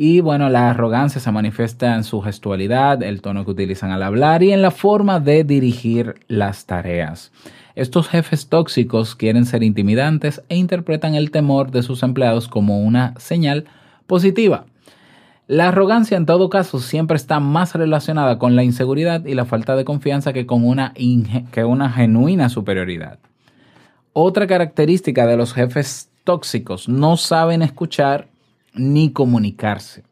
Y 0.00 0.20
bueno, 0.20 0.48
la 0.48 0.70
arrogancia 0.70 1.20
se 1.20 1.32
manifiesta 1.32 1.96
en 1.96 2.04
su 2.04 2.20
gestualidad, 2.20 3.02
el 3.02 3.20
tono 3.20 3.44
que 3.44 3.50
utilizan 3.50 3.90
al 3.90 4.04
hablar 4.04 4.44
y 4.44 4.52
en 4.52 4.62
la 4.62 4.70
forma 4.70 5.18
de 5.18 5.42
dirigir 5.42 6.14
las 6.28 6.66
tareas. 6.66 7.32
Estos 7.74 8.08
jefes 8.08 8.48
tóxicos 8.48 9.16
quieren 9.16 9.44
ser 9.44 9.64
intimidantes 9.64 10.42
e 10.48 10.56
interpretan 10.56 11.16
el 11.16 11.32
temor 11.32 11.72
de 11.72 11.82
sus 11.82 12.04
empleados 12.04 12.46
como 12.46 12.80
una 12.80 13.14
señal 13.18 13.64
positiva. 14.06 14.66
La 15.48 15.68
arrogancia 15.68 16.18
en 16.18 16.26
todo 16.26 16.50
caso 16.50 16.78
siempre 16.78 17.16
está 17.16 17.40
más 17.40 17.74
relacionada 17.74 18.38
con 18.38 18.54
la 18.54 18.64
inseguridad 18.64 19.24
y 19.24 19.32
la 19.32 19.46
falta 19.46 19.76
de 19.76 19.86
confianza 19.86 20.34
que 20.34 20.44
con 20.44 20.62
una, 20.62 20.92
que 21.52 21.64
una 21.64 21.90
genuina 21.90 22.50
superioridad. 22.50 23.18
Otra 24.12 24.46
característica 24.46 25.26
de 25.26 25.38
los 25.38 25.54
jefes 25.54 26.10
tóxicos, 26.24 26.90
no 26.90 27.16
saben 27.16 27.62
escuchar 27.62 28.28
ni 28.74 29.10
comunicarse. 29.10 30.02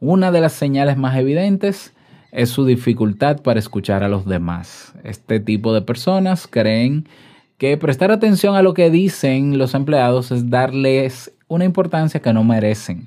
Una 0.00 0.32
de 0.32 0.40
las 0.40 0.54
señales 0.54 0.96
más 0.96 1.18
evidentes 1.18 1.92
es 2.32 2.48
su 2.48 2.64
dificultad 2.64 3.42
para 3.42 3.60
escuchar 3.60 4.02
a 4.02 4.08
los 4.08 4.24
demás. 4.24 4.94
Este 5.04 5.38
tipo 5.38 5.74
de 5.74 5.82
personas 5.82 6.46
creen 6.46 7.06
que 7.58 7.76
prestar 7.76 8.10
atención 8.10 8.56
a 8.56 8.62
lo 8.62 8.72
que 8.72 8.88
dicen 8.88 9.58
los 9.58 9.74
empleados 9.74 10.30
es 10.30 10.48
darles 10.48 11.30
una 11.46 11.66
importancia 11.66 12.22
que 12.22 12.32
no 12.32 12.42
merecen. 12.42 13.06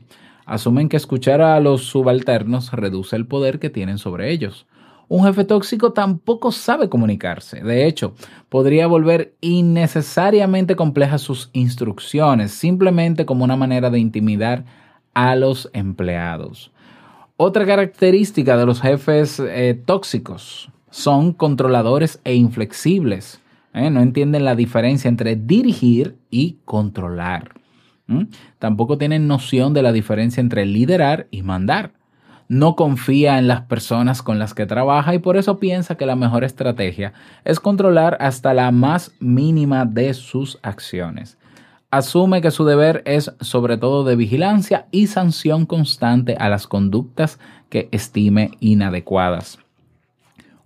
Asumen 0.51 0.89
que 0.89 0.97
escuchar 0.97 1.41
a 1.41 1.57
los 1.61 1.85
subalternos 1.85 2.73
reduce 2.73 3.15
el 3.15 3.25
poder 3.25 3.57
que 3.57 3.69
tienen 3.69 3.97
sobre 3.97 4.31
ellos. 4.31 4.67
Un 5.07 5.23
jefe 5.23 5.45
tóxico 5.45 5.93
tampoco 5.93 6.51
sabe 6.51 6.89
comunicarse. 6.89 7.63
De 7.63 7.87
hecho, 7.87 8.15
podría 8.49 8.85
volver 8.87 9.33
innecesariamente 9.39 10.75
complejas 10.75 11.21
sus 11.21 11.51
instrucciones, 11.53 12.51
simplemente 12.51 13.25
como 13.25 13.45
una 13.45 13.55
manera 13.55 13.89
de 13.89 13.99
intimidar 13.99 14.65
a 15.13 15.37
los 15.37 15.69
empleados. 15.71 16.73
Otra 17.37 17.65
característica 17.65 18.57
de 18.57 18.65
los 18.65 18.81
jefes 18.81 19.39
eh, 19.39 19.81
tóxicos 19.85 20.69
son 20.89 21.31
controladores 21.31 22.19
e 22.25 22.35
inflexibles. 22.35 23.39
¿eh? 23.73 23.89
No 23.89 24.01
entienden 24.01 24.43
la 24.43 24.55
diferencia 24.55 25.07
entre 25.07 25.37
dirigir 25.37 26.17
y 26.29 26.57
controlar. 26.65 27.60
¿Mm? 28.07 28.23
Tampoco 28.59 28.97
tienen 28.97 29.27
noción 29.27 29.73
de 29.73 29.81
la 29.83 29.91
diferencia 29.91 30.41
entre 30.41 30.65
liderar 30.65 31.27
y 31.31 31.43
mandar. 31.43 31.93
No 32.47 32.75
confía 32.75 33.37
en 33.37 33.47
las 33.47 33.61
personas 33.61 34.21
con 34.21 34.37
las 34.37 34.53
que 34.53 34.65
trabaja 34.65 35.15
y 35.15 35.19
por 35.19 35.37
eso 35.37 35.57
piensa 35.57 35.95
que 35.95 36.05
la 36.05 36.17
mejor 36.17 36.43
estrategia 36.43 37.13
es 37.45 37.61
controlar 37.61 38.17
hasta 38.19 38.53
la 38.53 38.71
más 38.71 39.13
mínima 39.21 39.85
de 39.85 40.13
sus 40.13 40.59
acciones. 40.61 41.37
asume 41.91 42.41
que 42.41 42.51
su 42.51 42.63
deber 42.65 43.03
es 43.05 43.33
sobre 43.41 43.77
todo 43.77 44.03
de 44.03 44.15
vigilancia 44.15 44.87
y 44.91 45.07
sanción 45.07 45.65
constante 45.65 46.35
a 46.39 46.47
las 46.49 46.65
conductas 46.67 47.37
que 47.69 47.89
estime 47.91 48.51
inadecuadas. 48.59 49.59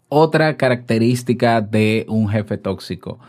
Otra 0.07 0.55
característica 0.55 1.61
de 1.61 2.05
un 2.07 2.29
jefe 2.29 2.57
tóxico, 2.57 3.19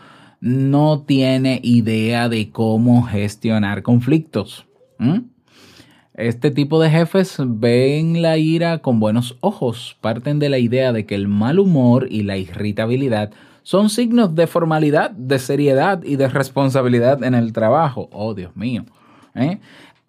no 0.47 1.01
tiene 1.01 1.59
idea 1.61 2.29
de 2.29 2.51
cómo 2.51 3.03
gestionar 3.03 3.83
conflictos. 3.83 4.65
Este 6.13 6.51
tipo 6.51 6.81
de 6.81 6.89
jefes 6.89 7.37
ven 7.39 8.21
la 8.21 8.37
ira 8.37 8.79
con 8.79 8.99
buenos 8.99 9.37
ojos, 9.41 9.97
parten 10.01 10.39
de 10.39 10.49
la 10.49 10.57
idea 10.57 10.93
de 10.93 11.05
que 11.05 11.15
el 11.15 11.27
mal 11.27 11.59
humor 11.59 12.07
y 12.09 12.23
la 12.23 12.37
irritabilidad 12.37 13.31
son 13.63 13.89
signos 13.89 14.33
de 14.33 14.47
formalidad, 14.47 15.11
de 15.11 15.37
seriedad 15.37 16.01
y 16.03 16.15
de 16.15 16.29
responsabilidad 16.29 17.23
en 17.23 17.35
el 17.35 17.51
trabajo. 17.51 18.09
Oh, 18.13 18.33
Dios 18.33 18.55
mío. 18.55 18.85
¿eh? 19.35 19.59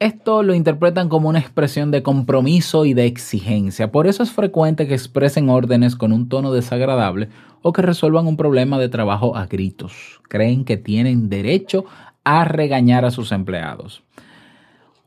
Esto 0.00 0.45
lo 0.45 0.55
interpretan 0.55 1.09
como 1.09 1.28
una 1.28 1.40
expresión 1.40 1.90
de 1.90 2.05
compromiso 2.05 2.85
y 2.85 2.95
de 2.95 3.07
exigencia. 3.07 3.90
Por 3.90 4.07
eso 4.07 4.23
es 4.23 4.31
frecuente 4.31 4.87
que 4.87 4.95
expresen 4.95 5.49
órdenes 5.49 5.97
con 5.97 6.12
un 6.12 6.28
tono 6.28 6.52
desagradable 6.52 7.31
o 7.62 7.73
que 7.73 7.83
resuelvan 7.83 8.28
un 8.28 8.37
problema 8.37 8.78
de 8.78 8.88
trabajo 8.88 9.37
a 9.37 9.47
gritos. 9.47 10.21
Creen 10.28 10.64
que 10.64 10.76
tienen 10.76 11.28
derecho 11.28 11.85
a 12.23 12.45
regañar 12.45 13.05
a 13.05 13.11
sus 13.11 13.33
empleados. 13.33 14.05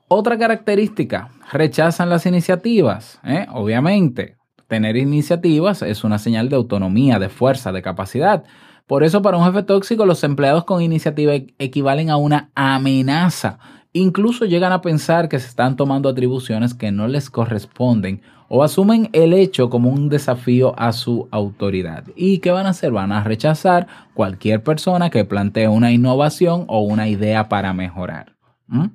Otra 0.10 0.38
característica, 0.38 1.30
rechazan 1.54 2.10
las 2.10 2.26
iniciativas. 2.26 3.22
¿eh? 3.24 3.48
Obviamente, 3.54 4.36
tener 4.68 4.98
iniciativas 4.98 5.84
es 5.84 6.04
una 6.04 6.20
señal 6.20 6.50
de 6.50 6.58
autonomía, 6.58 7.18
de 7.18 7.30
fuerza, 7.30 7.72
de 7.72 7.82
capacidad. 7.82 8.44
Por 8.88 9.06
eso 9.06 9.22
para 9.22 9.38
un 9.38 9.46
jefe 9.46 9.64
tóxico 9.64 10.06
los 10.06 10.26
empleados 10.26 10.66
con 10.66 10.82
iniciativa 10.82 11.32
equivalen 11.60 12.10
a 12.10 12.18
una 12.18 12.52
amenaza. 12.56 13.58
Incluso 13.94 14.46
llegan 14.46 14.72
a 14.72 14.82
pensar 14.82 15.28
que 15.28 15.40
se 15.40 15.48
están 15.48 15.76
tomando 15.76 16.08
atribuciones 16.08 16.74
que 16.74 16.92
no 16.92 17.08
les 17.08 17.30
corresponden 17.30 18.22
o 18.48 18.64
asumen 18.64 19.10
el 19.12 19.34
hecho 19.34 19.70
como 19.70 19.90
un 19.90 20.08
desafío 20.08 20.78
a 20.80 20.94
su 20.94 21.28
autoridad. 21.32 22.06
¿Y 22.16 22.40
qué 22.40 22.52
van 22.52 22.68
a 22.68 22.70
hacer? 22.70 22.92
Van 22.92 23.12
a 23.12 23.24
rechazar 23.24 23.88
cualquier 24.14 24.64
persona 24.64 25.10
que 25.10 25.26
plantee 25.26 25.68
una 25.68 25.92
innovación 25.92 26.66
o 26.68 26.82
una 26.82 27.10
idea 27.10 27.50
para 27.50 27.74
mejorar. 27.74 28.36
¿Mm? 28.68 28.88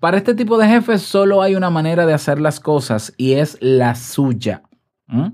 Para 0.00 0.18
este 0.18 0.34
tipo 0.34 0.58
de 0.58 0.68
jefes 0.68 1.02
solo 1.02 1.42
hay 1.42 1.54
una 1.54 1.70
manera 1.70 2.04
de 2.04 2.14
hacer 2.14 2.40
las 2.40 2.60
cosas 2.60 3.14
y 3.16 3.34
es 3.34 3.56
la 3.60 3.94
suya. 3.94 4.62
¿Mm? 5.06 5.28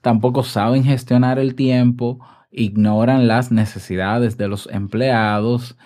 Tampoco 0.00 0.44
saben 0.44 0.84
gestionar 0.84 1.40
el 1.40 1.56
tiempo, 1.56 2.20
ignoran 2.50 3.26
las 3.26 3.50
necesidades 3.50 4.36
de 4.36 4.48
los 4.48 4.68
empleados 4.72 5.76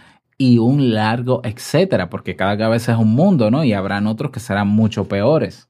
y 0.43 0.59
un 0.59 0.93
largo 0.93 1.41
etcétera, 1.45 2.11
porque 2.11 2.35
cada 2.35 2.59
cabeza 2.59 2.91
es 2.93 2.99
un 2.99 3.15
mundo, 3.15 3.49
¿no? 3.53 3.63
Y 3.63 3.75
habrán 3.75 4.09
otros 4.09 4.33
que 4.33 4.41
serán 4.41 4.67
mucho 4.67 5.07
peores. 5.07 5.69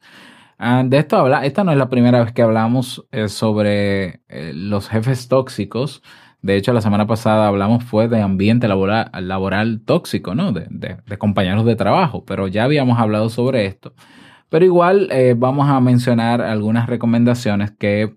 Ah, 0.58 0.82
de 0.82 0.96
esto 0.96 1.18
habla, 1.18 1.44
esta 1.44 1.62
no 1.62 1.72
es 1.72 1.76
la 1.76 1.90
primera 1.90 2.24
vez 2.24 2.32
que 2.32 2.40
hablamos 2.40 3.06
eh, 3.12 3.28
sobre 3.28 4.22
eh, 4.28 4.52
los 4.54 4.88
jefes 4.88 5.28
tóxicos. 5.28 6.02
De 6.40 6.56
hecho, 6.56 6.72
la 6.72 6.80
semana 6.80 7.06
pasada 7.06 7.48
hablamos 7.48 7.84
fue 7.84 8.08
de 8.08 8.22
ambiente 8.22 8.66
laboral, 8.66 9.10
laboral 9.12 9.82
tóxico, 9.84 10.34
¿no? 10.34 10.52
De, 10.52 10.96
compañeros 11.18 11.66
de 11.66 11.76
trabajo, 11.76 12.24
pero 12.24 12.48
ya 12.48 12.64
habíamos 12.64 12.98
hablado 12.98 13.28
sobre 13.28 13.66
esto. 13.66 13.92
Pero 14.48 14.64
igual 14.64 15.08
eh, 15.12 15.34
vamos 15.36 15.68
a 15.68 15.80
mencionar 15.80 16.40
algunas 16.40 16.86
recomendaciones 16.88 17.72
que 17.72 18.14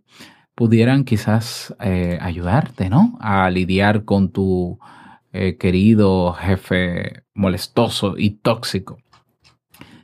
pudieran 0.55 1.03
quizás 1.03 1.75
ayudarte, 2.21 2.89
¿no? 2.89 3.17
A 3.19 3.49
lidiar 3.49 4.05
con 4.05 4.31
tu 4.31 4.79
eh, 5.37 5.57
querido 5.57 6.31
jefe 6.31 7.23
molestoso 7.33 8.15
y 8.17 8.29
tóxico. 8.37 8.99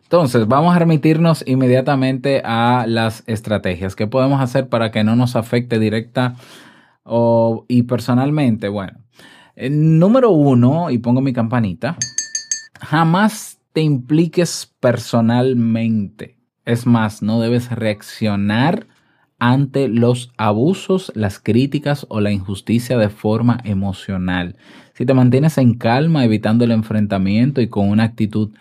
Entonces, 0.04 0.46
vamos 0.46 0.76
a 0.76 0.80
remitirnos 0.80 1.42
inmediatamente 1.48 2.42
a 2.44 2.84
las 2.86 3.24
estrategias. 3.28 3.96
¿Qué 3.96 4.08
podemos 4.08 4.42
hacer 4.42 4.68
para 4.68 4.92
que 4.92 5.06
no 5.06 5.16
nos 5.16 5.38
afecte 5.38 5.80
directa 5.80 6.36
o, 7.04 7.64
y 7.70 7.84
personalmente? 7.84 8.68
Bueno, 8.68 9.00
eh, 9.56 9.70
número 9.70 10.32
uno, 10.32 10.90
y 10.90 10.98
pongo 10.98 11.22
mi 11.22 11.32
campanita, 11.32 11.96
jamás 12.82 13.58
te 13.72 13.80
impliques 13.80 14.76
personalmente. 14.82 16.36
Es 16.66 16.86
más, 16.86 17.22
no 17.22 17.40
debes 17.40 17.72
reaccionar 17.72 18.86
ante 19.40 19.88
los 19.88 20.34
abusos, 20.38 21.12
las 21.16 21.40
críticas 21.40 22.06
o 22.10 22.20
la 22.20 22.32
injusticia 22.32 22.98
de 22.98 23.10
forma 23.10 23.60
emocional. 23.64 24.56
Si 25.02 25.06
te 25.08 25.16
mantienes 25.16 25.58
en 25.58 25.74
calma, 25.74 26.24
evitando 26.24 26.64
el 26.64 26.70
enfrentamiento 26.70 27.60
y 27.60 27.70
con 27.70 27.90
una 27.90 28.04
actitud 28.04 28.52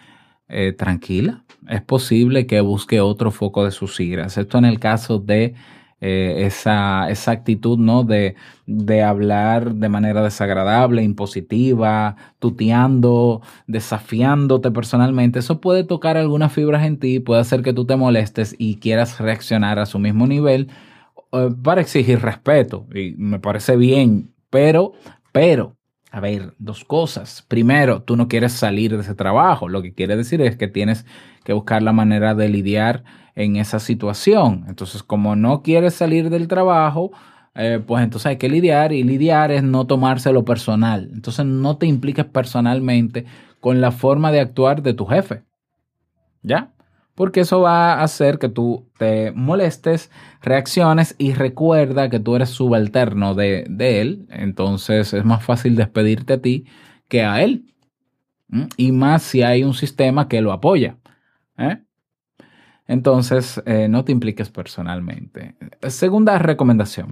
eh, 0.48 0.72
tranquila, 0.72 1.44
es 1.68 1.82
posible 1.82 2.46
que 2.46 2.62
busque 2.62 3.02
otro 3.02 3.30
foco 3.30 3.66
de 3.66 3.70
sus 3.70 4.00
iras. 4.00 4.38
Esto 4.38 4.56
en 4.56 4.64
el 4.64 4.80
caso 4.80 5.18
de 5.18 5.52
eh, 6.00 6.44
esa, 6.46 7.10
esa 7.10 7.32
actitud 7.32 7.78
¿no? 7.78 8.04
de, 8.04 8.36
de 8.64 9.02
hablar 9.02 9.74
de 9.74 9.90
manera 9.90 10.22
desagradable, 10.22 11.02
impositiva, 11.02 12.16
tuteando, 12.38 13.42
desafiándote 13.66 14.70
personalmente. 14.70 15.40
Eso 15.40 15.60
puede 15.60 15.84
tocar 15.84 16.16
algunas 16.16 16.54
fibras 16.54 16.86
en 16.86 16.98
ti, 16.98 17.20
puede 17.20 17.42
hacer 17.42 17.60
que 17.60 17.74
tú 17.74 17.84
te 17.84 17.96
molestes 17.96 18.56
y 18.56 18.76
quieras 18.76 19.20
reaccionar 19.20 19.78
a 19.78 19.84
su 19.84 19.98
mismo 19.98 20.26
nivel 20.26 20.70
eh, 21.32 21.50
para 21.62 21.82
exigir 21.82 22.22
respeto. 22.22 22.86
Y 22.94 23.12
me 23.18 23.40
parece 23.40 23.76
bien, 23.76 24.32
pero, 24.48 24.94
pero, 25.32 25.76
a 26.10 26.20
ver, 26.20 26.54
dos 26.58 26.84
cosas. 26.84 27.44
Primero, 27.46 28.02
tú 28.02 28.16
no 28.16 28.26
quieres 28.26 28.52
salir 28.52 28.94
de 28.96 29.02
ese 29.02 29.14
trabajo. 29.14 29.68
Lo 29.68 29.80
que 29.82 29.94
quiere 29.94 30.16
decir 30.16 30.40
es 30.42 30.56
que 30.56 30.66
tienes 30.66 31.06
que 31.44 31.52
buscar 31.52 31.82
la 31.82 31.92
manera 31.92 32.34
de 32.34 32.48
lidiar 32.48 33.04
en 33.36 33.56
esa 33.56 33.78
situación. 33.78 34.64
Entonces, 34.68 35.02
como 35.02 35.36
no 35.36 35.62
quieres 35.62 35.94
salir 35.94 36.28
del 36.28 36.48
trabajo, 36.48 37.12
eh, 37.54 37.80
pues 37.86 38.02
entonces 38.02 38.26
hay 38.26 38.36
que 38.38 38.48
lidiar 38.48 38.92
y 38.92 39.04
lidiar 39.04 39.52
es 39.52 39.62
no 39.62 39.86
tomárselo 39.86 40.44
personal. 40.44 41.10
Entonces, 41.12 41.46
no 41.46 41.76
te 41.78 41.86
impliques 41.86 42.24
personalmente 42.24 43.26
con 43.60 43.80
la 43.80 43.92
forma 43.92 44.32
de 44.32 44.40
actuar 44.40 44.82
de 44.82 44.94
tu 44.94 45.06
jefe. 45.06 45.44
¿Ya? 46.42 46.72
Porque 47.20 47.40
eso 47.40 47.60
va 47.60 47.92
a 47.92 48.02
hacer 48.02 48.38
que 48.38 48.48
tú 48.48 48.88
te 48.96 49.30
molestes, 49.32 50.10
reacciones 50.40 51.14
y 51.18 51.34
recuerda 51.34 52.08
que 52.08 52.18
tú 52.18 52.34
eres 52.34 52.48
subalterno 52.48 53.34
de, 53.34 53.66
de 53.68 54.00
él. 54.00 54.26
Entonces 54.30 55.12
es 55.12 55.22
más 55.22 55.44
fácil 55.44 55.76
despedirte 55.76 56.32
a 56.32 56.40
ti 56.40 56.64
que 57.08 57.22
a 57.22 57.42
él. 57.42 57.66
Y 58.78 58.92
más 58.92 59.22
si 59.22 59.42
hay 59.42 59.64
un 59.64 59.74
sistema 59.74 60.28
que 60.28 60.40
lo 60.40 60.50
apoya. 60.50 60.96
¿eh? 61.58 61.82
Entonces, 62.86 63.62
eh, 63.66 63.86
no 63.90 64.02
te 64.02 64.12
impliques 64.12 64.48
personalmente. 64.48 65.56
Segunda 65.88 66.38
recomendación. 66.38 67.08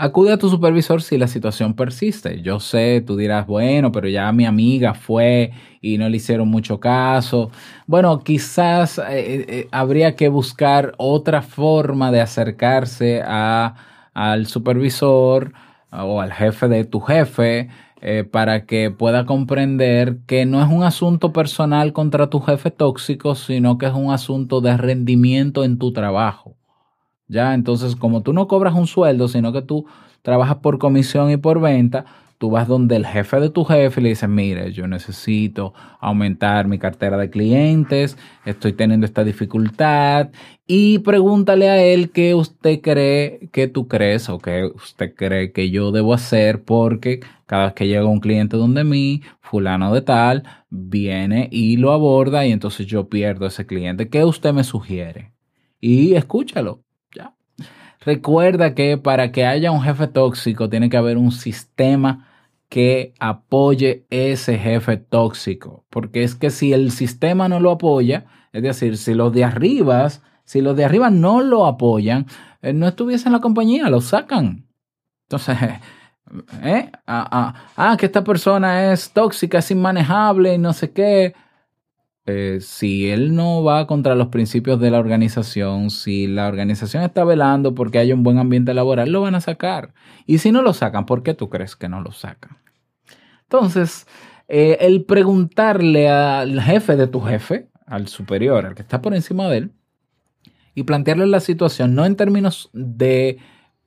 Acude 0.00 0.32
a 0.32 0.38
tu 0.38 0.48
supervisor 0.48 1.02
si 1.02 1.18
la 1.18 1.26
situación 1.26 1.74
persiste. 1.74 2.40
Yo 2.40 2.60
sé, 2.60 3.02
tú 3.04 3.16
dirás, 3.16 3.48
bueno, 3.48 3.90
pero 3.90 4.08
ya 4.08 4.30
mi 4.30 4.46
amiga 4.46 4.94
fue 4.94 5.50
y 5.80 5.98
no 5.98 6.08
le 6.08 6.18
hicieron 6.18 6.46
mucho 6.48 6.78
caso. 6.78 7.50
Bueno, 7.88 8.20
quizás 8.20 8.98
eh, 8.98 9.04
eh, 9.48 9.68
habría 9.72 10.14
que 10.14 10.28
buscar 10.28 10.94
otra 10.98 11.42
forma 11.42 12.12
de 12.12 12.20
acercarse 12.20 13.22
a, 13.26 13.74
al 14.14 14.46
supervisor 14.46 15.52
o 15.90 16.20
al 16.20 16.32
jefe 16.32 16.68
de 16.68 16.84
tu 16.84 17.00
jefe 17.00 17.68
eh, 18.00 18.22
para 18.22 18.66
que 18.66 18.92
pueda 18.92 19.26
comprender 19.26 20.18
que 20.28 20.46
no 20.46 20.62
es 20.62 20.68
un 20.70 20.84
asunto 20.84 21.32
personal 21.32 21.92
contra 21.92 22.30
tu 22.30 22.38
jefe 22.40 22.70
tóxico, 22.70 23.34
sino 23.34 23.78
que 23.78 23.86
es 23.86 23.94
un 23.94 24.12
asunto 24.12 24.60
de 24.60 24.76
rendimiento 24.76 25.64
en 25.64 25.76
tu 25.78 25.92
trabajo. 25.92 26.57
Ya, 27.28 27.54
entonces, 27.54 27.94
como 27.94 28.22
tú 28.22 28.32
no 28.32 28.48
cobras 28.48 28.74
un 28.74 28.86
sueldo, 28.86 29.28
sino 29.28 29.52
que 29.52 29.62
tú 29.62 29.86
trabajas 30.22 30.56
por 30.56 30.78
comisión 30.78 31.30
y 31.30 31.36
por 31.36 31.60
venta, 31.60 32.06
tú 32.38 32.50
vas 32.50 32.68
donde 32.68 32.96
el 32.96 33.04
jefe 33.06 33.40
de 33.40 33.50
tu 33.50 33.64
jefe 33.64 34.00
y 34.00 34.04
le 34.04 34.08
dices, 34.10 34.28
mire, 34.28 34.72
yo 34.72 34.86
necesito 34.86 35.74
aumentar 36.00 36.68
mi 36.68 36.78
cartera 36.78 37.16
de 37.18 37.30
clientes, 37.30 38.16
estoy 38.46 38.72
teniendo 38.72 39.04
esta 39.06 39.24
dificultad 39.24 40.30
y 40.66 41.00
pregúntale 41.00 41.68
a 41.68 41.82
él 41.82 42.10
qué 42.10 42.34
usted 42.34 42.80
cree 42.80 43.48
que 43.52 43.68
tú 43.68 43.88
crees 43.88 44.28
o 44.28 44.38
qué 44.38 44.70
usted 44.74 45.14
cree 45.14 45.52
que 45.52 45.70
yo 45.70 45.90
debo 45.92 46.14
hacer 46.14 46.62
porque 46.62 47.20
cada 47.46 47.66
vez 47.66 47.74
que 47.74 47.88
llega 47.88 48.06
un 48.06 48.20
cliente 48.20 48.56
donde 48.56 48.84
mí, 48.84 49.22
fulano 49.40 49.92
de 49.92 50.02
tal, 50.02 50.44
viene 50.70 51.48
y 51.50 51.76
lo 51.76 51.92
aborda 51.92 52.46
y 52.46 52.52
entonces 52.52 52.86
yo 52.86 53.08
pierdo 53.08 53.46
ese 53.46 53.66
cliente. 53.66 54.08
¿Qué 54.08 54.24
usted 54.24 54.52
me 54.52 54.64
sugiere? 54.64 55.32
Y 55.80 56.14
escúchalo. 56.14 56.87
Recuerda 58.00 58.74
que 58.74 58.96
para 58.98 59.32
que 59.32 59.44
haya 59.46 59.70
un 59.70 59.82
jefe 59.82 60.06
tóxico 60.06 60.68
tiene 60.68 60.88
que 60.90 60.96
haber 60.96 61.16
un 61.16 61.32
sistema 61.32 62.28
que 62.68 63.14
apoye 63.18 64.06
ese 64.10 64.58
jefe 64.58 64.96
tóxico. 64.96 65.84
Porque 65.90 66.22
es 66.22 66.34
que 66.34 66.50
si 66.50 66.72
el 66.72 66.90
sistema 66.90 67.48
no 67.48 67.60
lo 67.60 67.72
apoya, 67.72 68.26
es 68.52 68.62
decir, 68.62 68.96
si 68.96 69.14
los 69.14 69.32
de 69.32 69.44
arriba, 69.44 70.08
si 70.44 70.60
los 70.60 70.76
de 70.76 70.84
arriba 70.84 71.10
no 71.10 71.42
lo 71.42 71.66
apoyan, 71.66 72.26
eh, 72.62 72.72
no 72.72 72.88
estuviese 72.88 73.28
en 73.28 73.32
la 73.32 73.40
compañía, 73.40 73.88
lo 73.90 74.00
sacan. 74.00 74.66
Entonces, 75.26 75.56
¿Eh? 76.62 76.90
Ah, 77.06 77.26
ah, 77.30 77.54
ah, 77.76 77.96
que 77.96 78.06
esta 78.06 78.22
persona 78.24 78.92
es 78.92 79.10
tóxica, 79.12 79.58
es 79.58 79.70
inmanejable 79.70 80.54
y 80.54 80.58
no 80.58 80.72
sé 80.72 80.92
qué. 80.92 81.34
Eh, 82.30 82.58
si 82.60 83.08
él 83.10 83.34
no 83.34 83.64
va 83.64 83.86
contra 83.86 84.14
los 84.14 84.28
principios 84.28 84.78
de 84.78 84.90
la 84.90 84.98
organización, 84.98 85.88
si 85.88 86.26
la 86.26 86.46
organización 86.46 87.02
está 87.02 87.24
velando 87.24 87.74
porque 87.74 87.98
hay 87.98 88.12
un 88.12 88.22
buen 88.22 88.36
ambiente 88.36 88.74
laboral, 88.74 89.10
lo 89.10 89.22
van 89.22 89.34
a 89.34 89.40
sacar. 89.40 89.94
Y 90.26 90.36
si 90.36 90.52
no 90.52 90.60
lo 90.60 90.74
sacan, 90.74 91.06
¿por 91.06 91.22
qué 91.22 91.32
tú 91.32 91.48
crees 91.48 91.74
que 91.74 91.88
no 91.88 92.02
lo 92.02 92.12
sacan? 92.12 92.58
Entonces, 93.44 94.06
eh, 94.46 94.76
el 94.80 95.06
preguntarle 95.06 96.10
al 96.10 96.60
jefe 96.60 96.96
de 96.96 97.06
tu 97.06 97.22
jefe, 97.22 97.70
al 97.86 98.08
superior, 98.08 98.66
al 98.66 98.74
que 98.74 98.82
está 98.82 99.00
por 99.00 99.14
encima 99.14 99.48
de 99.48 99.56
él, 99.56 99.72
y 100.74 100.82
plantearle 100.82 101.26
la 101.26 101.40
situación, 101.40 101.94
no 101.94 102.04
en 102.04 102.16
términos 102.16 102.68
de 102.74 103.38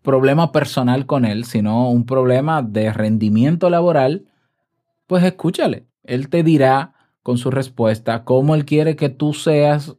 problema 0.01 0.51
personal 0.51 1.05
con 1.05 1.25
él, 1.25 1.45
sino 1.45 1.91
un 1.91 2.07
problema 2.07 2.63
de 2.63 2.91
rendimiento 2.91 3.69
laboral, 3.69 4.25
pues 5.05 5.23
escúchale. 5.23 5.85
Él 6.03 6.29
te 6.29 6.41
dirá 6.41 6.95
con 7.23 7.37
su 7.37 7.51
respuesta 7.51 8.23
cómo 8.23 8.55
él 8.55 8.65
quiere 8.65 8.95
que 8.95 9.09
tú 9.09 9.33
seas 9.33 9.95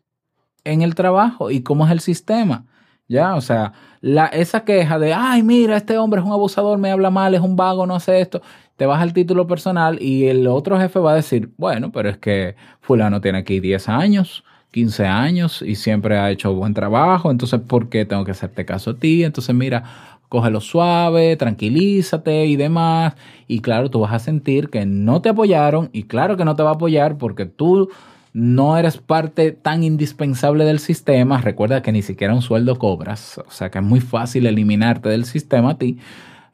en 0.65 0.83
el 0.83 0.95
trabajo 0.95 1.51
y 1.51 1.63
cómo 1.63 1.87
es 1.87 1.93
el 1.93 2.01
sistema. 2.01 2.67
Ya, 3.09 3.35
o 3.35 3.41
sea, 3.41 3.75
la, 4.01 4.27
esa 4.27 4.65
queja 4.65 4.99
de, 4.99 5.13
ay, 5.13 5.43
mira, 5.43 5.77
este 5.77 5.99
hombre 5.99 6.21
es 6.21 6.27
un 6.27 6.33
abusador, 6.33 6.79
me 6.79 6.91
habla 6.91 7.11
mal, 7.11 7.35
es 7.35 7.41
un 7.41 7.57
vago, 7.57 7.87
no 7.87 7.95
hace 7.95 8.21
esto, 8.21 8.41
te 8.77 8.87
vas 8.87 9.03
al 9.03 9.13
título 9.13 9.47
personal 9.47 10.01
y 10.01 10.29
el 10.29 10.47
otro 10.47 10.79
jefe 10.79 10.99
va 10.99 11.13
a 11.13 11.17
decir, 11.17 11.53
bueno, 11.59 11.93
pero 11.93 12.09
es 12.09 12.17
que 12.17 12.57
fulano 12.81 13.21
tiene 13.21 13.39
aquí 13.39 13.61
10 13.61 13.89
años, 13.89 14.45
15 14.71 15.07
años 15.07 15.61
y 15.61 15.75
siempre 15.75 16.17
ha 16.19 16.31
hecho 16.31 16.55
buen 16.55 16.73
trabajo, 16.73 17.31
entonces 17.31 17.61
¿por 17.61 17.91
qué 17.91 18.07
tengo 18.07 18.25
que 18.25 18.31
hacerte 18.31 18.65
caso 18.65 18.93
a 18.93 18.97
ti? 18.97 19.25
Entonces 19.25 19.55
mira, 19.55 20.12
cógelo 20.33 20.63
suave, 20.63 21.37
tranquilízate 21.37 22.47
y 22.47 22.57
demás. 22.57 23.17
Y 23.49 23.61
claro, 23.61 23.91
tú 23.91 24.01
vas 24.01 24.15
a 24.15 24.19
sentir 24.19 24.71
que 24.71 24.87
no 24.87 25.21
te 25.21 25.29
apoyaron 25.29 25.91
y 25.93 26.05
claro 26.05 26.39
que 26.39 26.47
no 26.47 26.57
te 26.57 26.63
va 26.63 26.71
a 26.71 26.75
apoyar 26.77 27.19
porque 27.19 27.45
tú 27.45 27.91
no 28.33 28.79
eres 28.79 28.97
parte 28.97 29.53
tan 29.53 29.83
indispensable 29.83 30.65
del 30.65 30.79
sistema. 30.79 31.43
Recuerda 31.43 31.83
que 31.83 31.93
ni 31.93 32.01
siquiera 32.01 32.33
un 32.33 32.41
sueldo 32.41 32.79
cobras, 32.79 33.43
o 33.47 33.51
sea 33.51 33.71
que 33.71 33.81
es 33.81 33.85
muy 33.85 34.01
fácil 34.01 34.47
eliminarte 34.47 35.11
del 35.11 35.27
sistema 35.27 35.73
a 35.73 35.79
ti. 35.79 35.99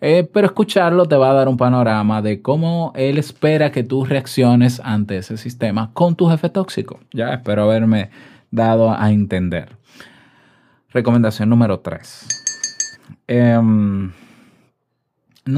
Eh, 0.00 0.28
pero 0.32 0.48
escucharlo 0.48 1.06
te 1.06 1.14
va 1.14 1.30
a 1.30 1.34
dar 1.34 1.46
un 1.46 1.56
panorama 1.56 2.20
de 2.20 2.42
cómo 2.42 2.92
él 2.96 3.16
espera 3.16 3.70
que 3.70 3.84
tú 3.84 4.04
reacciones 4.04 4.80
ante 4.82 5.18
ese 5.18 5.36
sistema 5.36 5.92
con 5.92 6.16
tu 6.16 6.28
jefe 6.28 6.48
tóxico. 6.48 6.98
Ya 7.12 7.32
espero 7.32 7.62
haberme 7.62 8.10
dado 8.50 8.90
a 8.90 9.12
entender. 9.12 9.76
Recomendación 10.90 11.48
número 11.48 11.78
3. 11.78 12.37
No 13.28 14.12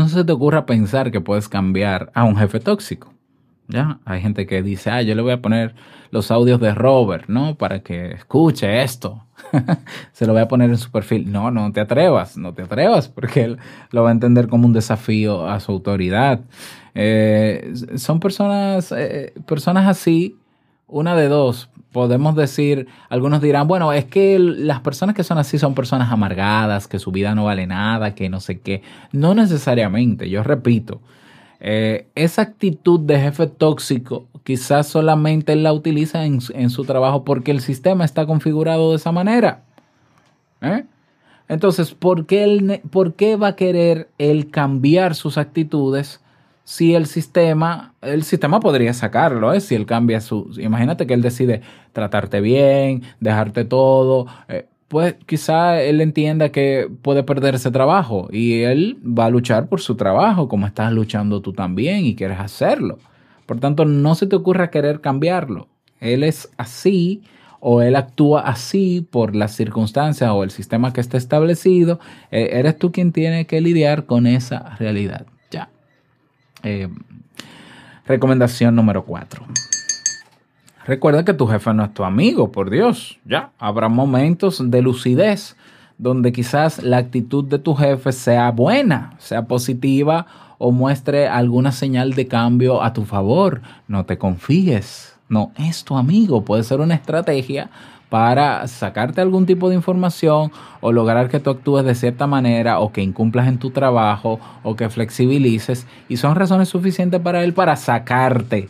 se 0.09 0.25
te 0.25 0.33
ocurra 0.33 0.67
pensar 0.67 1.11
que 1.11 1.21
puedes 1.21 1.49
cambiar 1.49 2.11
a 2.15 2.25
un 2.25 2.37
jefe 2.37 2.61
tóxico. 2.61 3.13
¿ya? 3.71 4.01
Hay 4.05 4.21
gente 4.21 4.47
que 4.47 4.63
dice, 4.63 4.91
ah, 4.91 5.03
yo 5.03 5.15
le 5.15 5.23
voy 5.23 5.33
a 5.33 5.41
poner 5.41 5.75
los 6.11 6.31
audios 6.31 6.61
de 6.61 6.75
Robert, 6.75 7.29
¿no? 7.29 7.55
Para 7.55 7.81
que 7.81 8.13
escuche 8.13 8.83
esto. 8.83 9.25
Se 10.13 10.27
lo 10.27 10.33
voy 10.33 10.43
a 10.43 10.49
poner 10.49 10.71
en 10.71 10.79
su 10.79 10.91
perfil. 10.91 11.31
No, 11.31 11.51
no 11.51 11.73
te 11.73 11.81
atrevas, 11.81 12.37
no 12.37 12.53
te 12.53 12.63
atrevas, 12.63 13.09
porque 13.09 13.45
él 13.45 13.59
lo 13.91 14.03
va 14.03 14.11
a 14.11 14.13
entender 14.13 14.49
como 14.49 14.67
un 14.67 14.73
desafío 14.73 15.49
a 15.49 15.61
su 15.61 15.73
autoridad. 15.73 16.41
Eh, 16.95 17.73
son 17.95 18.19
personas, 18.19 18.93
eh, 18.93 19.33
personas 19.47 19.87
así, 19.87 20.37
una 20.91 21.15
de 21.17 21.29
dos. 21.29 21.69
Podemos 21.93 22.37
decir, 22.37 22.87
algunos 23.09 23.41
dirán, 23.41 23.67
bueno, 23.67 23.93
es 23.93 24.05
que 24.05 24.39
las 24.39 24.81
personas 24.81 25.15
que 25.17 25.25
son 25.25 25.39
así 25.39 25.59
son 25.59 25.75
personas 25.75 26.13
amargadas, 26.13 26.87
que 26.87 27.01
su 27.01 27.11
vida 27.11 27.35
no 27.35 27.45
vale 27.45 27.67
nada, 27.67 28.15
que 28.15 28.29
no 28.29 28.39
sé 28.41 28.61
qué. 28.61 28.83
No 29.13 29.35
necesariamente, 29.35 30.31
yo 30.31 30.45
repito, 30.45 31.01
eh, 31.59 32.07
esa 32.15 32.43
actitud 32.43 33.01
de 33.01 33.21
jefe 33.21 33.47
tóxico 33.49 34.27
quizás 34.45 34.87
solamente 34.87 35.53
él 35.53 35.63
la 35.63 35.73
utiliza 35.73 36.25
en, 36.25 36.39
en, 36.55 36.71
su 36.71 36.85
trabajo 36.85 37.25
porque 37.25 37.51
el 37.51 37.61
sistema 37.61 38.05
está 38.05 38.25
configurado 38.27 38.91
de 38.91 38.97
esa 38.97 39.13
manera. 39.13 39.63
¿Eh? 40.63 40.85
Entonces, 41.49 41.95
¿por 41.95 42.27
qué, 42.27 42.45
él, 42.45 42.81
¿por 42.91 43.15
qué 43.15 43.37
va 43.37 43.49
a 43.49 43.57
querer 43.57 44.09
él 44.19 44.51
cambiar 44.51 45.15
sus 45.15 45.37
actitudes 45.37 46.21
si 46.71 46.95
el 46.95 47.07
sistema, 47.07 47.95
el 48.01 48.23
sistema 48.23 48.61
podría 48.61 48.95
sacarlo, 48.95 49.53
¿eh? 49.53 49.61
si 49.61 49.75
él 49.75 49.87
cambia 49.87 50.21
su... 50.21 50.53
Imagínate 50.57 51.05
que 51.05 51.15
él 51.15 51.21
decide 51.21 51.63
tratarte 51.93 52.41
bien, 52.41 53.03
dejarte 53.19 53.65
todo. 53.65 54.29
Eh, 54.49 54.69
pues 54.87 55.17
quizá 55.27 55.83
él 55.83 56.01
entienda 56.01 56.51
que 56.51 56.89
puede 57.03 57.25
perder 57.25 57.57
ese 57.57 57.73
trabajo 57.73 58.29
y 58.31 58.61
él 58.61 58.99
va 59.05 59.25
a 59.25 59.31
luchar 59.31 59.69
por 59.69 59.81
su 59.81 59.97
trabajo 59.97 60.47
como 60.47 60.65
estás 60.65 60.93
luchando 60.93 61.43
tú 61.43 61.53
también 61.53 62.07
y 62.07 62.15
quieres 62.15 62.39
hacerlo. 62.39 63.01
Por 63.47 63.59
tanto, 63.59 63.85
no 63.85 64.15
se 64.15 64.29
te 64.29 64.37
ocurra 64.37 64.71
querer 64.71 65.01
cambiarlo. 65.01 65.67
Él 65.99 66.23
es 66.23 66.53
así 66.57 67.25
o 67.59 67.83
él 67.83 67.97
actúa 67.97 68.43
así 68.43 69.05
por 69.11 69.35
las 69.35 69.57
circunstancias 69.57 70.31
o 70.31 70.45
el 70.45 70.53
sistema 70.53 70.93
que 70.93 71.01
está 71.01 71.17
establecido. 71.17 71.99
Eh, 72.31 72.51
eres 72.53 72.79
tú 72.79 72.93
quien 72.93 73.11
tiene 73.11 73.49
que 73.49 73.61
lidiar 73.61 74.07
con 74.07 74.29
esa 74.29 74.77
realidad. 74.77 75.27
Eh, 76.63 76.89
recomendación 78.07 78.75
número 78.75 79.05
cuatro. 79.05 79.45
Recuerda 80.85 81.25
que 81.25 81.35
tu 81.35 81.47
jefe 81.47 81.73
no 81.75 81.85
es 81.85 81.95
tu 81.95 82.05
amigo, 82.05 82.51
por 82.51 82.71
Dios. 82.71 83.19
Ya, 83.25 83.51
habrá 83.59 83.89
momentos 83.89 84.71
de 84.71 84.83
lucidez 84.83 85.57
donde 85.99 86.33
quizás 86.33 86.83
la 86.83 86.97
actitud 86.97 87.45
de 87.45 87.59
tu 87.59 87.75
jefe 87.75 88.13
sea 88.13 88.51
buena, 88.51 89.15
sea 89.19 89.45
positiva 89.45 90.27
o 90.57 90.73
muestre 90.73 91.29
alguna 91.29 91.73
señal 91.73 92.15
de 92.15 92.27
cambio 92.27 92.83
a 92.83 92.95
tu 92.95 93.05
favor. 93.05 93.61
No 93.87 94.07
te 94.07 94.17
confíes. 94.17 95.15
No 95.29 95.53
es 95.57 95.85
tu 95.85 95.97
amigo. 95.97 96.45
Puede 96.45 96.65
ser 96.65 96.81
una 96.81 96.95
estrategia 96.95 97.71
para 98.11 98.67
sacarte 98.67 99.21
algún 99.21 99.47
tipo 99.47 99.69
de 99.69 99.77
información 99.77 100.53
o 100.81 100.93
lograr 100.93 101.29
que 101.29 101.41
tú 101.41 101.51
actúes 101.51 101.85
de 101.85 101.95
cierta 101.95 102.27
manera 102.27 102.81
o 102.81 102.93
que 102.93 103.03
incumplas 103.03 103.49
en 103.49 103.59
tu 103.59 103.71
trabajo 103.71 104.39
o 104.63 104.77
que 104.77 104.91
flexibilices 104.91 105.87
y 106.09 106.19
son 106.19 106.35
razones 106.35 106.69
suficientes 106.69 107.21
para 107.21 107.43
él 107.45 107.55
para 107.55 107.77
sacarte 107.77 108.69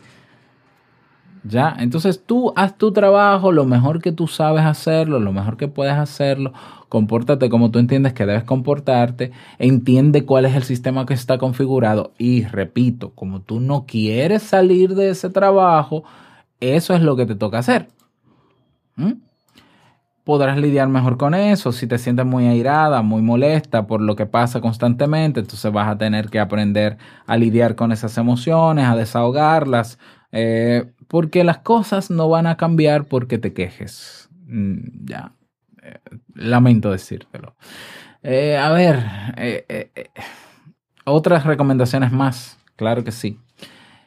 ¿Ya? 1.42 1.74
Entonces 1.79 2.22
tú 2.24 2.53
haz 2.55 2.76
tu 2.76 2.92
trabajo 2.92 3.50
lo 3.50 3.64
mejor 3.64 4.03
que 4.03 4.12
tú 4.12 4.26
sabes 4.26 4.62
hacerlo, 4.64 5.20
lo 5.20 5.33
mejor 5.33 5.57
que 5.57 5.68
puedes 5.68 5.94
hacerlo, 5.94 6.53
compórtate 6.88 7.48
como 7.48 7.70
tú 7.70 7.79
entiendes 7.79 8.12
que 8.12 8.26
debes 8.26 8.44
comportarte, 8.44 9.33
entiende 9.59 10.26
cuál 10.26 10.44
es 10.44 10.55
el 10.55 10.64
sistema 10.64 11.07
que 11.07 11.14
está 11.14 11.38
configurado 11.38 12.12
y 12.18 12.44
repito, 12.44 13.12
como 13.14 13.40
tú 13.40 13.59
no 13.59 13.87
quieres 13.87 14.42
salir 14.42 14.94
de 14.94 15.11
ese 15.11 15.31
trabajo, 15.31 16.05
eso 16.61 16.94
es 16.94 17.00
lo 17.00 17.16
que 17.16 17.24
te 17.24 17.37
toca 17.37 17.59
hacer. 17.59 17.88
¿Mm? 18.96 19.12
Podrás 20.31 20.59
lidiar 20.59 20.87
mejor 20.87 21.16
con 21.16 21.35
eso 21.35 21.73
si 21.73 21.88
te 21.88 21.99
sientes 21.99 22.25
muy 22.25 22.47
airada, 22.47 23.03
muy 23.03 23.21
molesta 23.21 23.88
por 23.88 24.01
lo 24.01 24.14
que 24.14 24.27
pasa 24.27 24.61
constantemente, 24.61 25.40
entonces 25.40 25.73
vas 25.73 25.88
a 25.88 25.99
tener 25.99 26.31
que 26.31 26.38
aprender 26.38 26.99
a 27.27 27.37
lidiar 27.37 27.75
con 27.75 27.90
esas 27.90 28.16
emociones, 28.16 28.87
a 28.87 28.95
desahogarlas. 28.95 29.99
Eh, 30.31 30.85
porque 31.09 31.43
las 31.43 31.59
cosas 31.59 32.12
no 32.12 32.29
van 32.29 32.47
a 32.47 32.57
cambiar 32.57 33.07
porque 33.07 33.38
te 33.38 33.53
quejes. 33.53 34.29
Mm, 34.47 35.05
ya, 35.05 35.33
eh, 35.83 35.99
lamento 36.37 36.93
decírtelo. 36.93 37.57
Eh, 38.23 38.57
a 38.57 38.71
ver, 38.71 39.05
otras 41.07 41.45
recomendaciones 41.45 42.12
más, 42.12 42.57
claro 42.77 43.03
que 43.03 43.11
sí. 43.11 43.40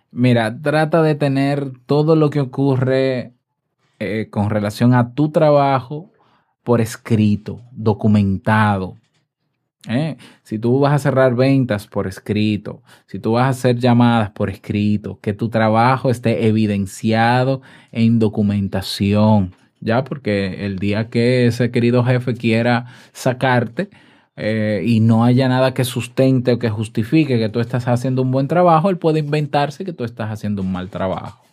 Mira, 0.09 0.57
trata 0.61 1.01
de 1.01 1.15
tener 1.15 1.73
todo 1.85 2.15
lo 2.15 2.29
que 2.29 2.39
ocurre 2.39 3.33
con 4.31 4.49
relación 4.49 4.93
a 4.93 5.13
tu 5.13 5.29
trabajo 5.29 6.12
por 6.63 6.81
escrito, 6.81 7.61
documentado, 7.71 8.97
¿Eh? 9.87 10.15
Si 10.43 10.59
tú 10.59 10.79
vas 10.79 10.93
a 10.93 10.99
cerrar 10.99 11.35
ventas 11.35 11.87
por 11.87 12.07
escrito, 12.07 12.81
si 13.05 13.19
tú 13.19 13.33
vas 13.33 13.45
a 13.45 13.49
hacer 13.49 13.79
llamadas 13.79 14.31
por 14.31 14.49
escrito, 14.49 15.19
que 15.21 15.33
tu 15.33 15.49
trabajo 15.49 16.09
esté 16.09 16.47
evidenciado 16.47 17.61
en 17.91 18.17
documentación, 18.17 19.53
ya 19.81 20.05
porque 20.05 20.65
el 20.65 20.79
día 20.79 21.09
que 21.09 21.47
ese 21.47 21.69
querido 21.69 22.03
jefe 22.05 22.33
quiera 22.33 22.85
sacarte 23.11 23.89
eh, 24.37 24.83
y 24.85 25.01
no 25.01 25.25
haya 25.25 25.49
nada 25.49 25.73
que 25.73 25.83
sustente 25.83 26.53
o 26.53 26.59
que 26.59 26.69
justifique 26.69 27.37
que 27.37 27.49
tú 27.49 27.59
estás 27.59 27.85
haciendo 27.87 28.21
un 28.21 28.31
buen 28.31 28.47
trabajo, 28.47 28.89
él 28.89 28.97
puede 28.97 29.19
inventarse 29.19 29.83
que 29.83 29.93
tú 29.93 30.05
estás 30.05 30.31
haciendo 30.31 30.61
un 30.61 30.71
mal 30.71 30.89
trabajo. 30.89 31.43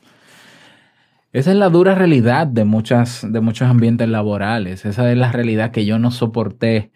Esa 1.33 1.53
es 1.53 1.57
la 1.57 1.69
dura 1.69 1.95
realidad 1.95 2.47
de, 2.49 2.65
muchas, 2.65 3.25
de 3.31 3.41
muchos 3.41 3.69
ambientes 3.69 4.09
laborales. 4.09 4.85
Esa 4.85 5.11
es 5.13 5.17
la 5.17 5.31
realidad 5.31 5.71
que 5.71 5.85
yo 5.87 5.99
no 5.99 6.11
soporté 6.11 6.91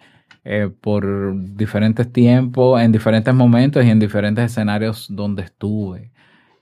eh, 0.44 0.70
por 0.80 1.34
diferentes 1.56 2.12
tiempos, 2.12 2.82
en 2.82 2.90
diferentes 2.92 3.32
momentos 3.32 3.84
y 3.84 3.90
en 3.90 4.00
diferentes 4.00 4.44
escenarios 4.46 5.06
donde 5.08 5.44
estuve. 5.44 6.10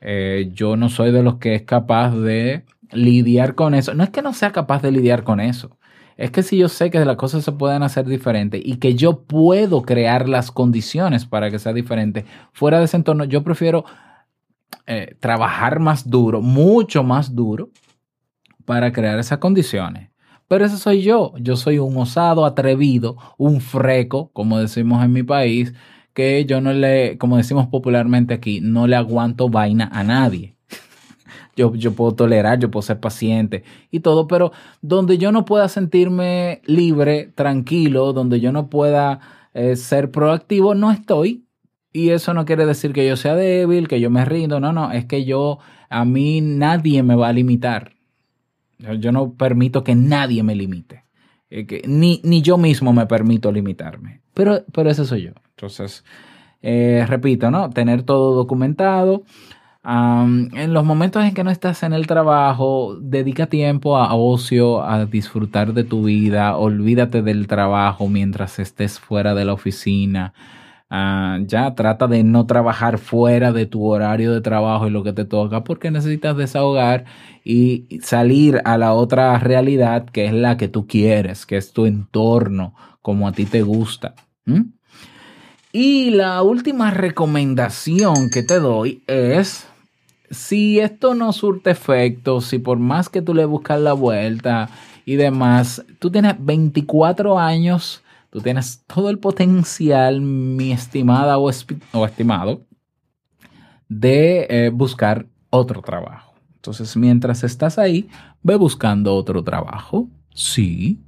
Eh, 0.00 0.50
yo 0.52 0.76
no 0.76 0.88
soy 0.90 1.12
de 1.12 1.22
los 1.22 1.37
que 1.38 1.54
es 1.54 1.62
capaz 1.62 2.14
de 2.14 2.64
lidiar 2.92 3.54
con 3.54 3.74
eso. 3.74 3.94
No 3.94 4.04
es 4.04 4.11
que 4.11 4.22
no 4.22 4.35
sea 4.35 4.52
capaz 4.52 4.82
de 4.82 4.92
lidiar 4.92 5.24
con 5.24 5.40
eso, 5.40 5.78
Es 6.16 6.30
que 6.30 6.42
si 6.42 6.58
yo 6.58 6.68
sé 6.68 6.90
que 6.90 7.04
las 7.04 7.16
cosas 7.16 7.44
se 7.44 7.52
pueden 7.52 7.82
hacer 7.82 8.06
diferente 8.06 8.61
y 8.62 8.76
que 8.76 8.94
yo 8.94 9.22
puedo 9.24 9.82
crear 9.82 10.28
las 10.28 10.50
condiciones 10.52 11.26
para 11.26 11.50
que 11.50 11.58
sea 11.58 11.72
diferente 11.72 12.26
fuera 12.52 12.78
de 12.78 12.85
ese 12.85 12.98
entorno, 12.98 13.24
yo 13.24 13.42
prefiero 13.42 13.85
eh, 14.87 15.16
trabajar 15.20 15.78
más 15.80 16.08
duro, 16.08 16.40
mucho 16.40 17.02
más 17.02 17.35
duro, 17.35 17.70
para 18.64 18.92
crear 18.92 19.18
esas 19.18 19.38
condiciones. 19.38 20.11
Pero 20.48 20.66
ese 20.66 20.76
soy 20.76 21.02
yo. 21.02 21.32
Yo 21.38 21.56
soy 21.56 21.78
un 21.78 21.96
osado, 21.96 22.44
atrevido, 22.44 23.16
un 23.38 23.61
freco, 23.61 24.30
como 24.32 24.58
decimos 24.58 25.02
en 25.04 25.12
mi 25.12 25.22
país, 25.22 25.72
que 26.12 26.44
yo 26.44 26.61
no 26.61 26.72
le, 26.72 27.16
como 27.18 27.37
decimos 27.37 27.68
popularmente 27.68 28.35
aquí, 28.35 28.61
no 28.61 28.87
le 28.87 28.96
aguanto 28.96 29.48
vaina 29.48 29.88
a 29.92 30.04
nadie. 30.04 30.56
Yo, 31.56 31.74
yo 31.74 31.92
puedo 31.92 32.14
tolerar, 32.14 32.58
yo 32.58 32.70
puedo 32.70 32.82
ser 32.82 32.98
paciente 32.98 33.62
y 33.90 34.00
todo, 34.00 34.26
pero 34.26 34.52
donde 34.80 35.18
yo 35.18 35.32
no 35.32 35.44
pueda 35.44 35.68
sentirme 35.68 36.62
libre, 36.64 37.30
tranquilo, 37.35 38.14
donde 38.14 38.40
yo 38.40 38.52
no 38.52 38.70
pueda 38.70 39.20
eh, 39.52 39.76
ser 39.76 40.11
proactivo, 40.11 40.74
no 40.74 40.90
estoy. 40.90 41.44
Y 41.92 42.11
eso 42.11 42.33
no 42.35 42.44
quiere 42.44 42.64
decir 42.66 42.92
que 42.92 43.07
yo 43.07 43.16
sea 43.16 43.35
débil, 43.35 43.88
que 43.88 44.00
yo 44.00 44.11
me 44.11 44.24
rindo, 44.24 44.61
no, 44.61 44.72
no, 44.72 44.92
es 44.92 45.05
que 45.05 45.24
yo, 45.24 45.59
a 45.90 46.05
mí 46.05 46.40
nadie 46.40 47.02
me 47.02 47.14
va 47.14 47.28
a 47.28 47.33
limitar. 47.33 47.92
Yo- 48.98 49.12
no 49.12 49.35
permito 49.35 49.85
que 49.85 49.94
nadie 49.94 50.42
me 50.42 50.55
limite. 50.55 51.05
Eh, 51.50 51.83
ni, 51.87 52.20
ni 52.24 52.40
yo 52.42 52.57
mismo 52.57 52.92
me 52.92 53.07
permito 53.07 53.52
limitarme. 53.52 54.22
Pero, 54.35 54.64
pero 54.72 54.90
ese 54.90 55.05
soy 55.05 55.22
yo. 55.24 55.33
Entonces, 55.50 56.05
eh, 56.62 57.05
repito, 57.07 57.50
¿no? 57.50 57.68
Tener 57.70 58.02
todo 58.05 58.35
documentado. 58.35 59.22
En 59.85 60.72
los 60.72 60.85
momentos 60.85 61.24
en 61.24 61.35
que 61.35 61.42
no 61.42 61.50
estás 61.50 61.83
en 61.83 61.92
el 61.92 62.07
trabajo, 62.07 62.96
dedica 63.00 63.46
tiempo 63.48 63.96
a 63.98 64.14
ocio, 64.14 64.83
a 64.85 65.07
disfrutar 65.07 65.74
de 65.74 65.83
tu 65.83 66.05
vida, 66.05 66.57
olvídate 66.57 67.20
del 67.22 67.48
trabajo 67.48 68.09
mientras 68.09 68.61
estés 68.61 69.00
fuera 69.00 69.35
de 69.35 69.44
la 69.44 69.52
oficina. 69.55 70.35
Ah, 70.94 71.38
ya 71.46 71.74
trata 71.74 72.07
de 72.07 72.22
no 72.22 72.44
trabajar 72.44 72.98
fuera 72.98 73.50
de 73.50 73.64
tu 73.64 73.87
horario 73.87 74.31
de 74.31 74.42
trabajo 74.42 74.87
y 74.87 74.90
lo 74.90 75.02
que 75.02 75.14
te 75.14 75.24
toca 75.24 75.64
porque 75.64 75.90
necesitas 75.90 76.37
desahogar 76.37 77.07
y 77.42 77.87
salir 78.02 78.61
a 78.66 78.76
la 78.76 78.92
otra 78.92 79.38
realidad 79.38 80.05
que 80.05 80.26
es 80.26 80.35
la 80.35 80.59
que 80.59 80.68
tú 80.68 80.87
quieres, 80.87 81.46
que 81.46 81.57
es 81.57 81.72
tu 81.72 81.87
entorno, 81.87 82.74
como 83.00 83.26
a 83.26 83.33
ti 83.33 83.46
te 83.46 83.62
gusta. 83.62 84.14
Y 85.72 86.11
la 86.11 86.42
última 86.42 86.90
recomendación 86.90 88.28
que 88.28 88.42
te 88.42 88.61
doy 88.61 89.02
es, 89.07 89.66
si 90.31 90.78
esto 90.78 91.14
no 91.14 91.33
surte 91.33 91.70
efecto, 91.70 92.42
si 92.42 92.59
por 92.59 92.78
más 92.78 93.09
que 93.09 93.22
tú 93.22 93.33
le 93.33 93.46
buscas 93.46 93.81
la 93.81 93.94
vuelta 93.94 94.68
y 95.07 95.16
demás, 95.16 95.83
tú 95.98 96.11
tienes 96.11 96.35
24 96.38 97.38
años, 97.38 98.01
tú 98.32 98.40
tienes 98.40 98.82
todo 98.86 99.10
el 99.10 99.18
potencial, 99.18 100.22
mi 100.22 100.72
estimada 100.72 101.36
o, 101.36 101.50
estimado, 101.50 102.66
de 103.88 104.46
eh, 104.48 104.70
buscar 104.70 105.26
otro 105.50 105.82
trabajo. 105.82 106.32
Entonces, 106.54 106.96
mientras 106.96 107.44
estás 107.44 107.78
ahí, 107.78 108.08
ve 108.42 108.56
buscando 108.56 109.14
otro 109.14 109.44
trabajo. 109.44 110.08
Sí, 110.34 111.02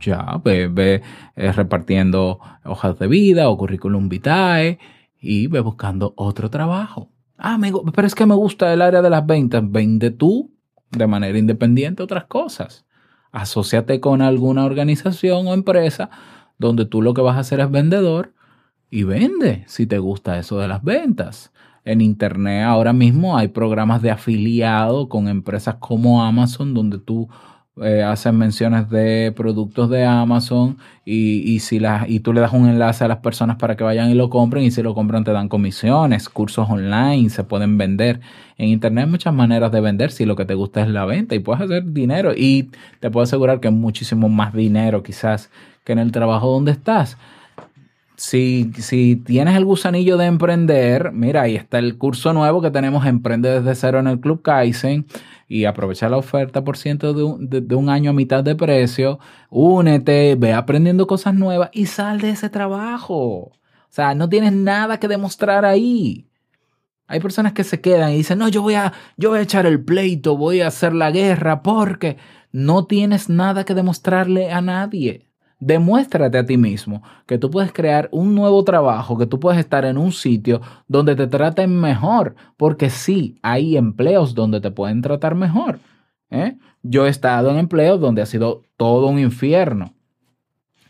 ya, 0.00 0.40
ve, 0.42 0.68
ve 0.68 1.02
eh, 1.36 1.52
repartiendo 1.52 2.40
hojas 2.64 2.98
de 2.98 3.08
vida 3.08 3.50
o 3.50 3.58
currículum 3.58 4.08
vitae 4.08 4.78
y 5.20 5.48
ve 5.48 5.60
buscando 5.60 6.14
otro 6.16 6.48
trabajo. 6.48 7.10
Ah, 7.36 7.58
gu- 7.58 7.92
pero 7.94 8.06
es 8.06 8.14
que 8.14 8.24
me 8.24 8.34
gusta 8.34 8.72
el 8.72 8.80
área 8.80 9.02
de 9.02 9.10
las 9.10 9.26
ventas. 9.26 9.62
Vende 9.70 10.10
tú 10.10 10.50
de 10.92 11.06
manera 11.06 11.36
independiente 11.38 12.02
otras 12.02 12.24
cosas. 12.24 12.86
Asociate 13.32 14.00
con 14.00 14.22
alguna 14.22 14.64
organización 14.64 15.46
o 15.46 15.52
empresa 15.52 16.08
donde 16.58 16.86
tú 16.86 17.02
lo 17.02 17.14
que 17.14 17.22
vas 17.22 17.36
a 17.36 17.40
hacer 17.40 17.60
es 17.60 17.70
vendedor 17.70 18.32
y 18.90 19.04
vende 19.04 19.64
si 19.66 19.86
te 19.86 19.98
gusta 19.98 20.38
eso 20.38 20.58
de 20.58 20.68
las 20.68 20.82
ventas. 20.82 21.52
En 21.84 22.00
internet 22.00 22.64
ahora 22.64 22.92
mismo 22.92 23.36
hay 23.36 23.48
programas 23.48 24.00
de 24.02 24.10
afiliado 24.10 25.08
con 25.08 25.28
empresas 25.28 25.76
como 25.80 26.24
Amazon 26.24 26.72
donde 26.74 26.98
tú 26.98 27.28
eh, 27.82 28.04
haces 28.04 28.32
menciones 28.32 28.88
de 28.88 29.32
productos 29.34 29.90
de 29.90 30.04
Amazon 30.04 30.78
y, 31.04 31.38
y 31.52 31.58
si 31.58 31.80
las 31.80 32.08
y 32.08 32.20
tú 32.20 32.32
le 32.32 32.40
das 32.40 32.52
un 32.52 32.68
enlace 32.68 33.02
a 33.02 33.08
las 33.08 33.18
personas 33.18 33.56
para 33.56 33.76
que 33.76 33.82
vayan 33.82 34.10
y 34.10 34.14
lo 34.14 34.30
compren 34.30 34.62
y 34.62 34.70
si 34.70 34.80
lo 34.80 34.94
compran 34.94 35.24
te 35.24 35.32
dan 35.32 35.48
comisiones, 35.48 36.28
cursos 36.28 36.70
online, 36.70 37.28
se 37.30 37.42
pueden 37.42 37.76
vender. 37.76 38.20
En 38.58 38.68
internet 38.68 39.06
hay 39.06 39.10
muchas 39.10 39.34
maneras 39.34 39.72
de 39.72 39.80
vender 39.80 40.12
si 40.12 40.24
lo 40.24 40.36
que 40.36 40.44
te 40.44 40.54
gusta 40.54 40.82
es 40.82 40.88
la 40.88 41.04
venta 41.04 41.34
y 41.34 41.40
puedes 41.40 41.62
hacer 41.62 41.92
dinero 41.92 42.32
y 42.36 42.70
te 43.00 43.10
puedo 43.10 43.24
asegurar 43.24 43.58
que 43.58 43.70
muchísimo 43.70 44.28
más 44.28 44.54
dinero 44.54 45.02
quizás 45.02 45.50
que 45.84 45.92
en 45.92 45.98
el 46.00 46.12
trabajo 46.12 46.50
donde 46.50 46.72
estás 46.72 47.16
si, 48.16 48.72
si 48.78 49.16
tienes 49.16 49.56
el 49.56 49.64
gusanillo 49.64 50.16
de 50.16 50.26
emprender, 50.26 51.12
mira, 51.12 51.42
ahí 51.42 51.56
está 51.56 51.78
el 51.78 51.98
curso 51.98 52.32
nuevo 52.32 52.62
que 52.62 52.70
tenemos 52.70 53.06
Emprende 53.06 53.60
desde 53.60 53.74
cero 53.74 53.98
en 53.98 54.06
el 54.06 54.20
Club 54.20 54.42
Kaizen 54.42 55.06
y 55.48 55.64
aprovecha 55.64 56.08
la 56.08 56.16
oferta 56.16 56.62
por 56.62 56.76
ciento 56.76 57.12
de 57.12 57.22
un, 57.24 57.48
de, 57.48 57.60
de 57.60 57.74
un 57.74 57.88
año 57.88 58.10
a 58.10 58.14
mitad 58.14 58.44
de 58.44 58.54
precio. 58.54 59.18
Únete, 59.50 60.36
ve 60.36 60.52
aprendiendo 60.52 61.06
cosas 61.06 61.34
nuevas 61.34 61.70
y 61.72 61.86
sal 61.86 62.20
de 62.20 62.30
ese 62.30 62.48
trabajo. 62.50 63.16
O 63.16 63.52
sea, 63.90 64.14
no 64.14 64.28
tienes 64.28 64.52
nada 64.52 64.98
que 64.98 65.08
demostrar 65.08 65.64
ahí. 65.64 66.28
Hay 67.06 67.20
personas 67.20 67.52
que 67.52 67.64
se 67.64 67.80
quedan 67.80 68.12
y 68.12 68.16
dicen, 68.16 68.38
no, 68.38 68.48
yo 68.48 68.62
voy 68.62 68.74
a, 68.74 68.92
yo 69.16 69.30
voy 69.30 69.40
a 69.40 69.42
echar 69.42 69.66
el 69.66 69.84
pleito, 69.84 70.36
voy 70.36 70.62
a 70.62 70.68
hacer 70.68 70.94
la 70.94 71.10
guerra 71.10 71.62
porque 71.62 72.16
no 72.50 72.86
tienes 72.86 73.28
nada 73.28 73.64
que 73.64 73.74
demostrarle 73.74 74.50
a 74.50 74.62
nadie. 74.62 75.28
Demuéstrate 75.66 76.36
a 76.36 76.44
ti 76.44 76.58
mismo 76.58 77.02
que 77.24 77.38
tú 77.38 77.50
puedes 77.50 77.72
crear 77.72 78.10
un 78.12 78.34
nuevo 78.34 78.62
trabajo, 78.64 79.16
que 79.16 79.24
tú 79.24 79.40
puedes 79.40 79.58
estar 79.58 79.86
en 79.86 79.96
un 79.96 80.12
sitio 80.12 80.60
donde 80.88 81.16
te 81.16 81.26
traten 81.26 81.80
mejor, 81.80 82.34
porque 82.58 82.90
sí, 82.90 83.38
hay 83.40 83.78
empleos 83.78 84.34
donde 84.34 84.60
te 84.60 84.70
pueden 84.70 85.00
tratar 85.00 85.34
mejor. 85.34 85.80
¿eh? 86.28 86.58
Yo 86.82 87.06
he 87.06 87.08
estado 87.08 87.50
en 87.50 87.56
empleos 87.56 87.98
donde 87.98 88.20
ha 88.20 88.26
sido 88.26 88.60
todo 88.76 89.06
un 89.06 89.18
infierno, 89.18 89.94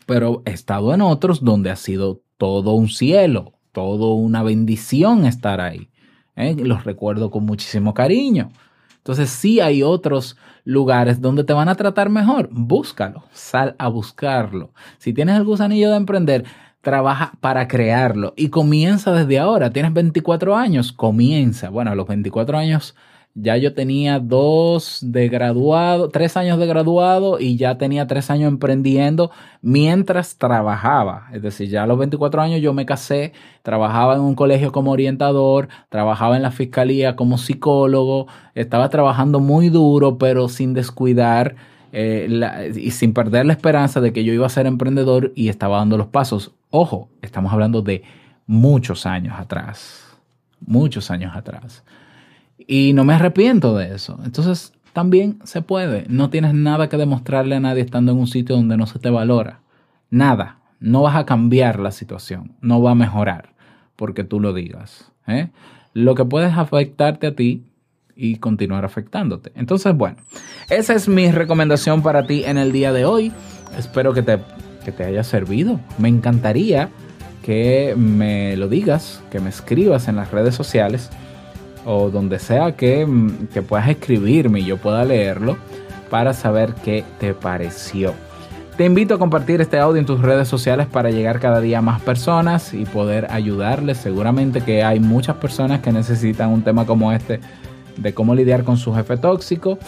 pero 0.07 0.43
he 0.45 0.51
estado 0.51 0.93
en 0.93 1.03
otros 1.03 1.45
donde 1.45 1.71
ha 1.71 1.77
sido 1.77 2.23
todo 2.37 2.73
un 2.73 2.89
cielo, 2.89 3.53
todo 3.71 4.15
una 4.15 4.43
bendición 4.43 5.25
estar 5.25 5.61
ahí. 5.61 5.89
¿eh? 6.35 6.57
Los 6.57 6.83
recuerdo 6.83 7.31
con 7.31 7.45
muchísimo 7.45 7.95
cariño. 7.95 8.51
Entonces 9.05 9.29
sí 9.29 9.61
hay 9.61 9.83
otros 9.83 10.39
lugares 10.65 11.21
donde 11.21 11.45
te 11.45 11.53
van 11.53 11.69
a 11.69 11.75
tratar 11.75 12.09
mejor. 12.09 12.49
Búscalo, 12.51 13.25
sal 13.33 13.77
a 13.79 13.89
buscarlo. 13.89 14.73
Si 14.97 15.13
tienes 15.13 15.37
el 15.37 15.45
gusanillo 15.45 15.91
de 15.91 15.97
emprender, 15.99 16.45
trabaja 16.81 17.35
para 17.43 17.69
crearlo 17.69 18.33
y 18.35 18.49
comienza 18.49 19.13
desde 19.13 19.39
ahora. 19.39 19.69
Tienes 19.69 19.93
24 19.93 20.57
años, 20.57 20.91
comienza. 20.91 21.69
Bueno, 21.69 21.91
a 21.91 21.95
los 21.95 22.09
24 22.09 22.57
años 22.57 22.95
ya 23.35 23.57
yo 23.57 23.75
tenía 23.75 24.21
dos 24.21 25.01
de 25.03 25.29
graduado, 25.29 26.09
tres 26.09 26.37
años 26.37 26.59
de 26.59 26.67
graduado 26.67 27.41
y 27.41 27.57
ya 27.57 27.77
tenía 27.79 28.07
tres 28.07 28.31
años 28.31 28.49
emprendiendo 28.49 29.33
mientras 29.61 30.39
trabajaba. 30.39 31.27
Es 31.33 31.43
decir, 31.43 31.69
ya 31.69 31.83
a 31.83 31.87
los 31.87 31.99
24 31.99 32.43
años 32.43 32.61
yo 32.61 32.73
me 32.73 32.87
casé, 32.87 33.33
trabajaba 33.63 34.15
en 34.15 34.21
un 34.21 34.37
colegio 34.37 34.71
como 34.71 34.93
orientador, 34.93 35.69
trabajaba 35.89 36.37
en 36.37 36.43
la 36.43 36.53
fiscalía 36.53 37.17
como 37.17 37.37
psicólogo, 37.37 38.29
estaba 38.55 38.89
trabajando 38.89 39.41
muy 39.41 39.69
duro, 39.69 40.17
pero 40.17 40.49
sin 40.49 40.73
descuidar 40.73 41.57
eh, 41.93 42.73
y 42.77 42.93
sin 42.93 43.13
perder 43.13 43.47
la 43.47 43.53
esperanza 43.53 44.01
de 44.01 44.13
que 44.13 44.23
yo 44.23 44.33
iba 44.33 44.47
a 44.47 44.51
ser 44.51 44.67
emprendedor 44.67 45.33
y 45.35 45.49
estaba 45.49 45.79
dando 45.79 45.99
los 45.99 46.07
pasos. 46.07 46.53
Ojo, 46.71 47.09
estamos 47.21 47.53
hablando 47.53 47.83
de 47.83 48.05
muchos 48.47 49.07
años 49.07 49.35
atrás, 49.41 50.05
muchos 50.61 51.11
años 51.11 51.35
atrás. 51.35 51.83
Y 52.59 52.93
no 52.93 53.05
me 53.05 53.15
arrepiento 53.15 53.77
de 53.77 53.95
eso. 53.95 54.19
Entonces, 54.25 54.73
también 54.93 55.39
se 55.45 55.61
puede. 55.61 56.07
No 56.09 56.31
tienes 56.31 56.55
nada 56.55 56.89
que 56.89 56.97
demostrarle 56.97 57.57
a 57.57 57.61
nadie 57.61 57.83
estando 57.83 58.13
en 58.13 58.19
un 58.19 58.27
sitio 58.27 58.57
donde 58.57 58.77
no 58.77 58.87
se 58.87 58.99
te 58.99 59.11
valora. 59.11 59.61
Nada. 60.09 60.59
No 60.81 61.03
vas 61.03 61.17
a 61.17 61.27
cambiar 61.27 61.81
la 61.81 61.91
situación. 61.91 62.53
No 62.61 62.81
va 62.81 62.93
a 62.93 62.95
mejorar 62.95 63.55
porque 63.97 64.25
tú 64.25 64.41
lo 64.41 64.53
digas. 64.53 65.11
¿eh? 65.27 65.49
Lo 65.93 66.15
que 66.15 66.25
puede 66.25 66.49
es 66.49 66.57
afectarte 66.57 67.27
a 67.27 67.35
ti 67.35 67.65
y 68.17 68.37
continuar 68.37 68.85
afectándote. 68.85 69.51
Entonces, 69.57 69.95
bueno, 69.97 70.19
esa 70.71 70.95
es 70.95 71.09
mi 71.09 71.31
recomendación 71.31 72.03
para 72.03 72.27
ti 72.27 72.45
en 72.45 72.59
el 72.59 72.71
día 72.71 72.93
de 72.93 73.05
hoy. 73.05 73.33
Espero 73.77 74.13
que 74.15 74.23
te, 74.23 74.39
que 74.85 74.93
te 74.93 75.05
haya 75.05 75.25
servido. 75.25 75.81
Me 75.99 76.09
encantaría 76.09 76.91
que 77.43 77.95
me 77.97 78.57
lo 78.57 78.69
digas, 78.69 79.23
que 79.31 79.41
me 79.41 79.51
escribas 79.51 80.07
en 80.07 80.17
las 80.17 80.31
redes 80.31 80.55
sociales 80.55 81.11
o 81.85 82.11
donde 82.11 82.39
sea 82.39 82.73
que, 82.73 83.07
mm, 83.07 83.49
que 83.53 83.63
puedas 83.63 83.89
escribirme 83.89 84.61
y 84.61 84.65
yo 84.65 84.77
pueda 84.77 85.05
leerlo 85.05 85.57
para 86.11 86.33
saber 86.33 86.75
qué 86.85 87.05
te 87.19 87.35
pareció. 87.35 88.15
Te 88.77 88.85
invito 88.85 89.15
a 89.15 89.19
compartir 89.19 89.61
este 89.61 89.79
audio 89.79 90.01
en 90.01 90.07
tus 90.07 90.21
redes 90.21 90.49
sociales 90.49 90.89
para 90.89 91.11
llegar 91.11 91.39
cada 91.39 91.61
día 91.61 91.79
a 91.79 91.83
más 91.83 92.01
personas 92.01 92.75
y 92.75 92.85
poder 92.85 93.29
ayudarles. 93.31 93.99
Seguramente 93.99 94.63
que 94.63 94.83
hay 94.83 94.99
muchas 94.99 95.37
personas 95.37 95.81
que 95.81 95.93
necesitan 95.93 96.51
un 96.51 96.63
tema 96.63 96.85
como 96.85 97.13
este 97.13 97.39
de 97.97 98.15
cómo 98.15 98.35
lidiar 98.35 98.65
con 98.65 98.77
su 98.77 98.93
jefe 98.93 99.17
tóxico. 99.17 99.79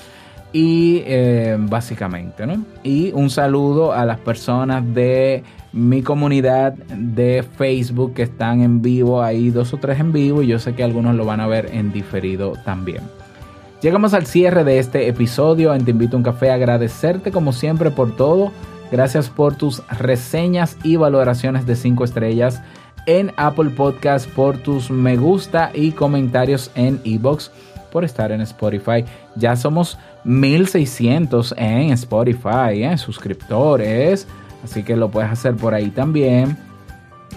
Y 0.53 1.03
eh, 1.05 1.57
básicamente, 1.59 2.47
¿no? 2.47 2.65
Y 2.83 3.13
un 3.13 3.31
saludo 3.31 3.93
a 3.93 4.05
las 4.05 4.19
personas 4.19 4.83
de 4.95 5.43
mi 5.73 6.03
comunidad 6.03 6.73
de 6.73 7.45
Facebook 7.57 8.15
que 8.15 8.23
están 8.23 8.63
en 8.63 8.81
vivo, 8.81 9.23
hay 9.23 9.51
dos 9.51 9.75
o 9.75 9.77
tres 9.77 10.01
en 10.01 10.13
vivo 10.13 10.43
y 10.43 10.47
yo 10.47 10.59
sé 10.59 10.75
que 10.75 10.83
algunos 10.83 11.15
lo 11.15 11.27
van 11.27 11.41
a 11.41 11.47
ver 11.47 11.69
en 11.73 11.93
diferido 11.93 12.55
también. 12.65 13.03
Llegamos 13.83 14.15
al 14.15 14.25
cierre 14.27 14.65
de 14.65 14.79
este 14.79 15.07
episodio 15.07 15.77
Te 15.85 15.91
invito 15.91 16.17
a 16.17 16.19
un 16.19 16.25
café, 16.25 16.51
agradecerte 16.51 17.31
como 17.31 17.53
siempre 17.53 17.91
por 17.91 18.17
todo. 18.17 18.53
Gracias 18.91 19.29
por 19.29 19.57
tus 19.57 19.83
reseñas 19.89 20.79
y 20.83 20.97
valoraciones 20.97 21.67
de 21.67 21.77
5 21.77 22.05
estrellas 22.05 22.63
en 23.07 23.33
Apple 23.37 23.71
Podcast, 23.71 24.29
por 24.29 24.59
tus 24.59 24.91
me 24.91 25.17
gusta 25.17 25.71
y 25.73 25.93
comentarios 25.93 26.71
en 26.75 27.01
Ebox, 27.05 27.53
por 27.93 28.05
estar 28.05 28.33
en 28.33 28.41
Spotify. 28.41 29.05
Ya 29.37 29.57
somos 29.57 29.99
1600 30.27 31.55
en 31.57 31.93
Spotify, 31.93 32.83
¿eh? 32.83 32.99
suscriptores, 32.99 34.27
así 34.65 34.83
que 34.83 34.97
lo 34.97 35.09
puedes 35.09 35.31
hacer 35.31 35.55
por 35.55 35.73
ahí 35.73 35.91
también. 35.91 36.57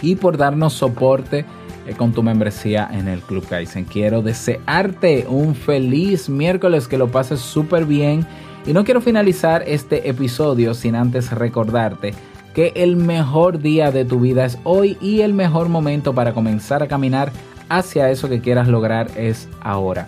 Y 0.02 0.16
por 0.16 0.38
darnos 0.38 0.74
soporte 0.74 1.46
eh, 1.86 1.94
con 1.96 2.14
tu 2.14 2.24
membresía 2.24 2.90
en 2.92 3.08
el 3.08 3.20
Club 3.22 3.48
Kaizen. 3.48 3.86
Quiero 3.86 4.22
desearte 4.22 5.26
un 5.28 5.56
feliz 5.56 6.30
miércoles, 6.30 6.88
que 6.88 6.98
lo 6.98 7.10
pases 7.10 7.42
súper 7.42 7.86
bien. 7.86 8.26
Y 8.66 8.74
no 8.74 8.84
quiero 8.84 9.02
finalizar 9.02 9.64
este 9.68 10.10
episodio 10.10 10.74
sin 10.74 10.96
antes 10.96 11.32
recordarte 11.32 12.14
que 12.54 12.74
el 12.76 12.96
mejor 12.96 13.60
día 13.60 13.92
de 13.92 14.06
tu 14.06 14.20
vida 14.20 14.46
es 14.46 14.58
hoy 14.64 14.98
y 15.00 15.22
el 15.22 15.34
mejor 15.34 15.70
momento 15.70 16.14
para 16.14 16.34
comenzar 16.34 16.82
a 16.82 16.88
caminar 16.88 17.32
hacia 17.70 18.10
eso 18.10 18.28
que 18.30 18.42
quieras 18.42 18.68
lograr 18.68 19.10
es 19.16 19.48
ahora. 19.62 20.08